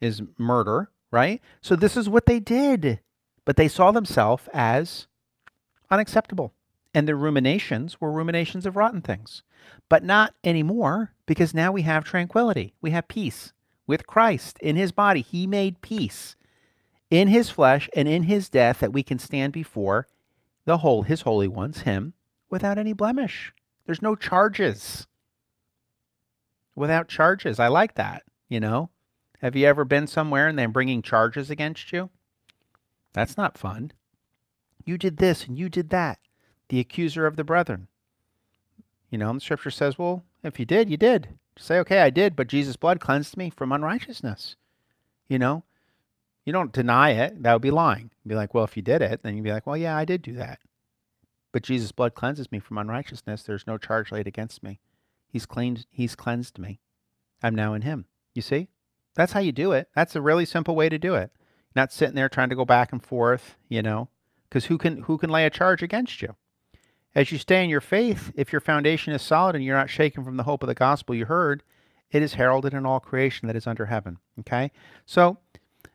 Is 0.00 0.22
murder, 0.36 0.90
right? 1.10 1.40
So 1.60 1.74
this 1.74 1.96
is 1.96 2.08
what 2.08 2.26
they 2.26 2.38
did. 2.38 3.00
But 3.44 3.56
they 3.56 3.68
saw 3.68 3.90
themselves 3.90 4.48
as 4.52 5.06
unacceptable. 5.90 6.52
And 6.94 7.08
their 7.08 7.16
ruminations 7.16 8.00
were 8.00 8.12
ruminations 8.12 8.66
of 8.66 8.76
rotten 8.76 9.00
things. 9.00 9.42
But 9.88 10.04
not 10.04 10.34
anymore, 10.44 11.12
because 11.26 11.54
now 11.54 11.72
we 11.72 11.82
have 11.82 12.04
tranquility. 12.04 12.74
We 12.80 12.90
have 12.90 13.08
peace 13.08 13.52
with 13.86 14.06
Christ 14.06 14.58
in 14.60 14.76
his 14.76 14.92
body. 14.92 15.22
He 15.22 15.46
made 15.46 15.80
peace 15.80 16.36
in 17.10 17.28
his 17.28 17.50
flesh 17.50 17.88
and 17.94 18.06
in 18.06 18.24
his 18.24 18.48
death 18.48 18.80
that 18.80 18.92
we 18.92 19.02
can 19.02 19.18
stand 19.18 19.52
before 19.52 20.06
the 20.66 20.78
whole 20.78 21.02
his 21.02 21.22
holy 21.22 21.48
ones, 21.48 21.80
him, 21.80 22.12
without 22.50 22.78
any 22.78 22.92
blemish. 22.92 23.52
There's 23.86 24.02
no 24.02 24.14
charges 24.14 25.06
without 26.78 27.08
charges. 27.08 27.58
I 27.58 27.68
like 27.68 27.94
that, 27.94 28.22
you 28.48 28.60
know? 28.60 28.90
Have 29.40 29.54
you 29.54 29.66
ever 29.66 29.84
been 29.84 30.06
somewhere 30.06 30.48
and 30.48 30.58
they're 30.58 30.68
bringing 30.68 31.02
charges 31.02 31.50
against 31.50 31.92
you? 31.92 32.10
That's 33.12 33.36
not 33.36 33.58
fun. 33.58 33.92
You 34.84 34.98
did 34.98 35.18
this 35.18 35.46
and 35.46 35.58
you 35.58 35.68
did 35.68 35.90
that. 35.90 36.18
The 36.68 36.80
accuser 36.80 37.26
of 37.26 37.36
the 37.36 37.44
brethren. 37.44 37.88
You 39.10 39.18
know, 39.18 39.32
the 39.32 39.40
scripture 39.40 39.70
says, 39.70 39.98
well, 39.98 40.24
if 40.42 40.58
you 40.58 40.66
did, 40.66 40.90
you 40.90 40.96
did. 40.96 41.28
Say, 41.56 41.78
okay, 41.78 42.00
I 42.00 42.10
did, 42.10 42.36
but 42.36 42.46
Jesus' 42.46 42.76
blood 42.76 43.00
cleansed 43.00 43.36
me 43.36 43.50
from 43.50 43.72
unrighteousness. 43.72 44.56
You 45.28 45.38
know, 45.38 45.64
you 46.44 46.52
don't 46.52 46.72
deny 46.72 47.10
it. 47.10 47.42
That 47.42 47.52
would 47.52 47.62
be 47.62 47.70
lying. 47.70 48.10
Be 48.26 48.34
like, 48.34 48.54
well, 48.54 48.64
if 48.64 48.76
you 48.76 48.82
did 48.82 49.02
it, 49.02 49.22
then 49.22 49.36
you'd 49.36 49.44
be 49.44 49.52
like, 49.52 49.66
well, 49.66 49.76
yeah, 49.76 49.96
I 49.96 50.04
did 50.04 50.22
do 50.22 50.34
that. 50.34 50.60
But 51.52 51.62
Jesus' 51.62 51.92
blood 51.92 52.14
cleanses 52.14 52.52
me 52.52 52.58
from 52.58 52.78
unrighteousness. 52.78 53.42
There's 53.42 53.66
no 53.66 53.78
charge 53.78 54.12
laid 54.12 54.26
against 54.26 54.62
me. 54.62 54.80
He's 55.28 55.46
cleaned. 55.46 55.86
He's 55.90 56.14
cleansed 56.14 56.58
me. 56.58 56.80
I'm 57.42 57.54
now 57.54 57.74
in 57.74 57.82
Him. 57.82 58.06
You 58.34 58.42
see, 58.42 58.68
that's 59.14 59.32
how 59.32 59.40
you 59.40 59.52
do 59.52 59.72
it. 59.72 59.88
That's 59.94 60.16
a 60.16 60.22
really 60.22 60.44
simple 60.44 60.74
way 60.74 60.88
to 60.88 60.98
do 60.98 61.14
it. 61.14 61.30
Not 61.76 61.92
sitting 61.92 62.14
there 62.14 62.28
trying 62.28 62.48
to 62.48 62.56
go 62.56 62.64
back 62.64 62.92
and 62.92 63.02
forth. 63.02 63.56
You 63.68 63.82
know, 63.82 64.08
because 64.48 64.66
who 64.66 64.78
can 64.78 65.02
who 65.02 65.18
can 65.18 65.30
lay 65.30 65.44
a 65.44 65.50
charge 65.50 65.82
against 65.82 66.22
you? 66.22 66.34
As 67.14 67.32
you 67.32 67.38
stay 67.38 67.64
in 67.64 67.70
your 67.70 67.80
faith, 67.80 68.32
if 68.34 68.52
your 68.52 68.60
foundation 68.60 69.12
is 69.12 69.22
solid 69.22 69.56
and 69.56 69.64
you're 69.64 69.76
not 69.76 69.90
shaken 69.90 70.24
from 70.24 70.36
the 70.36 70.42
hope 70.44 70.62
of 70.62 70.68
the 70.68 70.74
gospel 70.74 71.14
you 71.14 71.24
heard, 71.26 71.62
it 72.10 72.22
is 72.22 72.34
heralded 72.34 72.74
in 72.74 72.86
all 72.86 73.00
creation 73.00 73.46
that 73.46 73.56
is 73.56 73.66
under 73.66 73.86
heaven. 73.86 74.18
Okay? 74.40 74.70
So, 75.06 75.38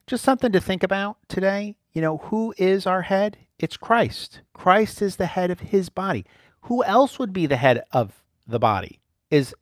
just 0.08 0.24
something 0.24 0.52
to 0.52 0.60
think 0.60 0.84
about 0.84 1.18
today. 1.28 1.76
You 1.94 2.02
know, 2.02 2.18
who 2.18 2.54
is 2.58 2.86
our 2.86 3.04
head? 3.04 3.38
It's 3.60 3.78
Christ. 3.78 4.42
Christ 4.54 5.02
is 5.02 5.16
the 5.16 5.28
head 5.28 5.52
of 5.52 5.60
his 5.60 5.90
body. 5.90 6.26
Who 6.62 6.84
else 6.84 7.20
would 7.20 7.32
be 7.32 7.46
the 7.46 7.58
head 7.58 7.84
of 7.92 8.24
the 8.48 8.60
body? 8.60 9.00
Is 9.34 9.56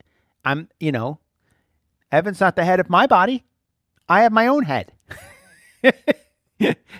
I'm, 0.43 0.69
you 0.79 0.91
know, 0.91 1.19
Evan's 2.11 2.39
not 2.39 2.55
the 2.55 2.65
head 2.65 2.79
of 2.79 2.89
my 2.89 3.07
body. 3.07 3.45
I 4.09 4.21
have 4.23 4.31
my 4.31 4.47
own 4.47 4.63
head. 4.63 4.91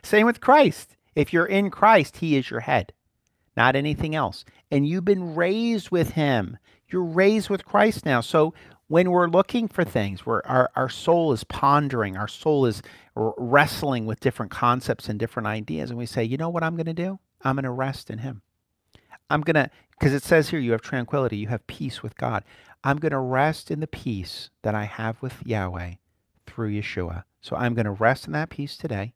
Same 0.03 0.25
with 0.25 0.39
Christ. 0.39 0.95
If 1.15 1.33
you're 1.33 1.45
in 1.45 1.69
Christ, 1.69 2.17
he 2.17 2.37
is 2.37 2.49
your 2.49 2.61
head 2.61 2.93
not 3.55 3.75
anything 3.75 4.15
else. 4.15 4.45
And 4.69 4.87
you've 4.87 5.05
been 5.05 5.35
raised 5.35 5.91
with 5.91 6.11
him. 6.11 6.57
You're 6.89 7.03
raised 7.03 7.49
with 7.49 7.65
Christ 7.65 8.05
now. 8.05 8.21
So 8.21 8.53
when 8.87 9.11
we're 9.11 9.27
looking 9.27 9.67
for 9.67 9.83
things, 9.83 10.25
where 10.25 10.45
our, 10.47 10.69
our 10.75 10.89
soul 10.89 11.31
is 11.31 11.43
pondering, 11.43 12.17
our 12.17 12.27
soul 12.27 12.65
is 12.65 12.81
wrestling 13.15 14.05
with 14.05 14.19
different 14.19 14.51
concepts 14.51 15.07
and 15.09 15.19
different 15.19 15.47
ideas, 15.47 15.89
and 15.89 15.99
we 15.99 16.05
say, 16.05 16.23
you 16.23 16.37
know 16.37 16.49
what 16.49 16.63
I'm 16.63 16.75
going 16.75 16.85
to 16.87 16.93
do? 16.93 17.19
I'm 17.41 17.55
going 17.55 17.63
to 17.63 17.71
rest 17.71 18.09
in 18.09 18.19
him. 18.19 18.41
I'm 19.31 19.41
going 19.41 19.55
to, 19.55 19.69
because 19.91 20.13
it 20.13 20.23
says 20.23 20.49
here, 20.49 20.59
you 20.59 20.71
have 20.73 20.81
tranquility, 20.81 21.37
you 21.37 21.47
have 21.47 21.65
peace 21.67 22.03
with 22.03 22.17
God. 22.17 22.43
I'm 22.83 22.97
going 22.97 23.11
to 23.11 23.19
rest 23.19 23.71
in 23.71 23.79
the 23.79 23.87
peace 23.87 24.49
that 24.63 24.75
I 24.75 24.85
have 24.85 25.21
with 25.21 25.45
Yahweh 25.45 25.93
through 26.45 26.71
Yeshua. 26.71 27.23
So 27.41 27.55
I'm 27.55 27.73
going 27.73 27.85
to 27.85 27.91
rest 27.91 28.27
in 28.27 28.33
that 28.33 28.49
peace 28.49 28.77
today 28.77 29.13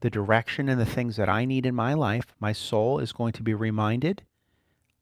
the 0.00 0.10
direction 0.10 0.68
and 0.68 0.80
the 0.80 0.86
things 0.86 1.16
that 1.16 1.28
I 1.28 1.44
need 1.44 1.64
in 1.64 1.74
my 1.74 1.94
life, 1.94 2.34
my 2.38 2.52
soul 2.52 2.98
is 2.98 3.12
going 3.12 3.32
to 3.32 3.42
be 3.42 3.54
reminded 3.54 4.22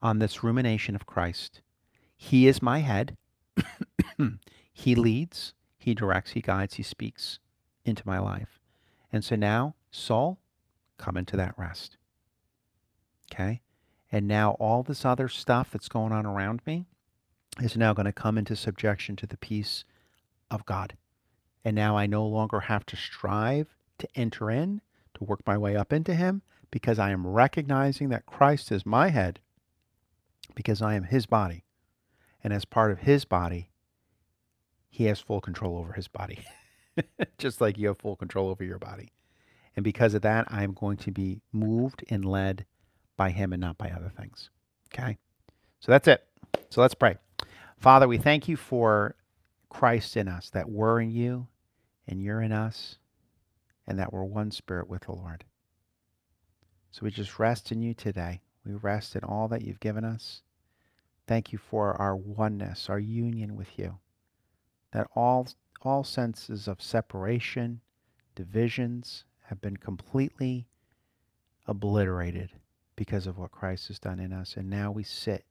on 0.00 0.18
this 0.18 0.44
rumination 0.44 0.94
of 0.94 1.07
Christ. 1.07 1.61
He 2.16 2.46
is 2.46 2.62
my 2.62 2.78
head. 2.78 3.16
he 4.72 4.94
leads, 4.94 5.54
he 5.76 5.94
directs, 5.94 6.33
he 6.33 6.40
guides, 6.40 6.74
he 6.74 6.83
speaks 6.83 7.38
into 7.85 8.02
my 8.07 8.18
life. 8.18 8.61
And 9.12 9.24
so 9.24 9.37
now, 9.37 9.74
soul, 9.90 10.38
come 10.96 11.16
into 11.16 11.37
that 11.37 11.54
rest. 11.59 11.96
Okay? 13.33 13.61
And 14.14 14.29
now 14.29 14.53
all 14.61 14.85
this 14.85 15.05
other 15.05 15.29
stuff 15.29 15.72
that's 15.72 15.88
going 15.88 16.12
on 16.12 16.24
around 16.24 16.61
me 16.64 16.87
is 17.61 17.77
now 17.77 17.92
going 17.92 18.07
to 18.07 18.12
come 18.12 18.38
into 18.38 18.55
subjection 18.55 19.16
to 19.16 19.27
the 19.27 19.37
peace 19.37 19.83
of 20.53 20.64
God. 20.64 20.96
And 21.64 21.74
now 21.74 21.96
I 21.96 22.07
no 22.07 22.24
longer 22.24 22.61
have 22.61 22.87
to 22.87 22.96
strive 22.96 23.74
to 23.98 24.07
enter 24.14 24.53
in, 24.53 24.83
to 25.14 25.24
work 25.24 25.40
my 25.44 25.59
way 25.59 25.74
up 25.74 25.92
into 25.92 26.14
Him, 26.14 26.42
because 26.70 26.96
I 26.96 27.11
am 27.11 27.27
recognizing 27.27 28.09
that 28.11 28.24
Christ 28.24 28.70
is 28.70 28.87
my 28.87 29.09
head, 29.09 29.40
because 30.55 30.81
I 30.81 30.94
am 30.94 31.03
His 31.03 31.27
body. 31.27 31.64
And 32.44 32.53
as 32.53 32.64
part 32.64 32.92
of 32.92 33.00
His 33.00 33.24
body, 33.24 33.68
He 34.90 35.07
has 35.07 35.18
full 35.18 35.40
control 35.40 35.77
over 35.77 35.94
His 35.94 36.07
body, 36.07 36.44
just 37.38 37.61
like 37.61 37.77
you 37.79 37.88
have 37.88 37.98
full 37.98 38.14
control 38.14 38.48
over 38.48 38.62
your 38.62 38.79
body. 38.79 39.11
And 39.74 39.83
because 39.83 40.14
of 40.14 40.22
that, 40.22 40.46
I 40.53 40.62
am 40.62 40.72
going 40.72 40.98
to 40.98 41.11
be 41.11 41.40
moved 41.53 42.05
and 42.09 42.24
led 42.24 42.64
by 43.16 43.31
Him 43.31 43.53
and 43.53 43.61
not 43.61 43.79
by 43.79 43.90
other 43.90 44.12
things. 44.16 44.50
Okay? 44.92 45.18
So 45.81 45.92
that's 45.92 46.09
it. 46.09 46.24
So 46.70 46.81
let's 46.81 46.94
pray. 46.94 47.16
Father, 47.79 48.09
we 48.09 48.18
thank 48.18 48.48
you 48.48 48.57
for 48.57 49.14
Christ 49.68 50.16
in 50.16 50.29
us, 50.29 50.50
that 50.50 50.70
we're 50.70 51.00
in 51.00 51.11
you 51.11 51.48
and 52.07 52.22
you're 52.22 52.40
in 52.40 52.53
us 52.53 52.98
and 53.87 53.98
that 53.98 54.12
we're 54.12 54.24
one 54.24 54.50
spirit 54.50 54.88
with 54.88 55.03
the 55.03 55.12
Lord. 55.12 55.44
So 56.90 57.00
we 57.03 57.11
just 57.11 57.38
rest 57.38 57.72
in 57.72 57.83
you 57.83 57.92
today. 57.92 58.40
We 58.64 58.72
rest 58.74 59.16
in 59.16 59.24
all 59.24 59.48
that 59.48 59.62
you've 59.62 59.81
given 59.81 60.05
us. 60.05 60.42
Thank 61.27 61.53
you 61.53 61.59
for 61.59 62.00
our 62.00 62.16
oneness, 62.16 62.88
our 62.88 62.98
union 62.98 63.57
with 63.57 63.79
you. 63.79 63.98
That 64.92 65.09
all 65.14 65.48
all 65.83 66.05
senses 66.05 66.66
of 66.66 66.81
separation, 66.81 67.81
divisions 68.35 69.24
have 69.42 69.61
been 69.61 69.77
completely 69.77 70.66
obliterated 71.66 72.53
because 72.96 73.26
of 73.26 73.38
what 73.38 73.50
Christ 73.50 73.88
has 73.88 73.98
done 73.98 74.18
in 74.18 74.33
us. 74.33 74.57
And 74.57 74.70
now 74.70 74.90
we 74.90 75.02
sit 75.02 75.44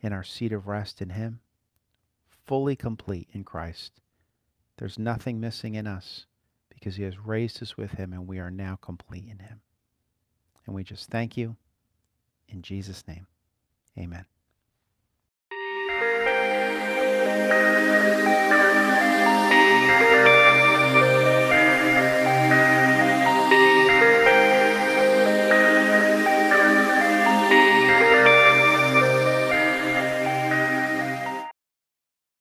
in 0.00 0.12
our 0.12 0.24
seat 0.24 0.52
of 0.52 0.66
rest 0.66 1.00
in 1.02 1.10
Him, 1.10 1.40
fully 2.46 2.76
complete 2.76 3.28
in 3.32 3.44
Christ. 3.44 4.00
There's 4.76 4.98
nothing 4.98 5.40
missing 5.40 5.74
in 5.74 5.86
us 5.86 6.26
because 6.84 6.96
he 6.96 7.04
has 7.04 7.18
raised 7.18 7.62
us 7.62 7.76
with 7.76 7.92
him 7.92 8.12
and 8.12 8.26
we 8.26 8.38
are 8.38 8.50
now 8.50 8.76
complete 8.76 9.24
in 9.24 9.38
him. 9.38 9.60
And 10.66 10.74
we 10.74 10.84
just 10.84 11.08
thank 11.08 11.36
you 11.36 11.56
in 12.48 12.62
Jesus' 12.62 13.06
name. 13.06 13.26
Amen. 13.98 14.26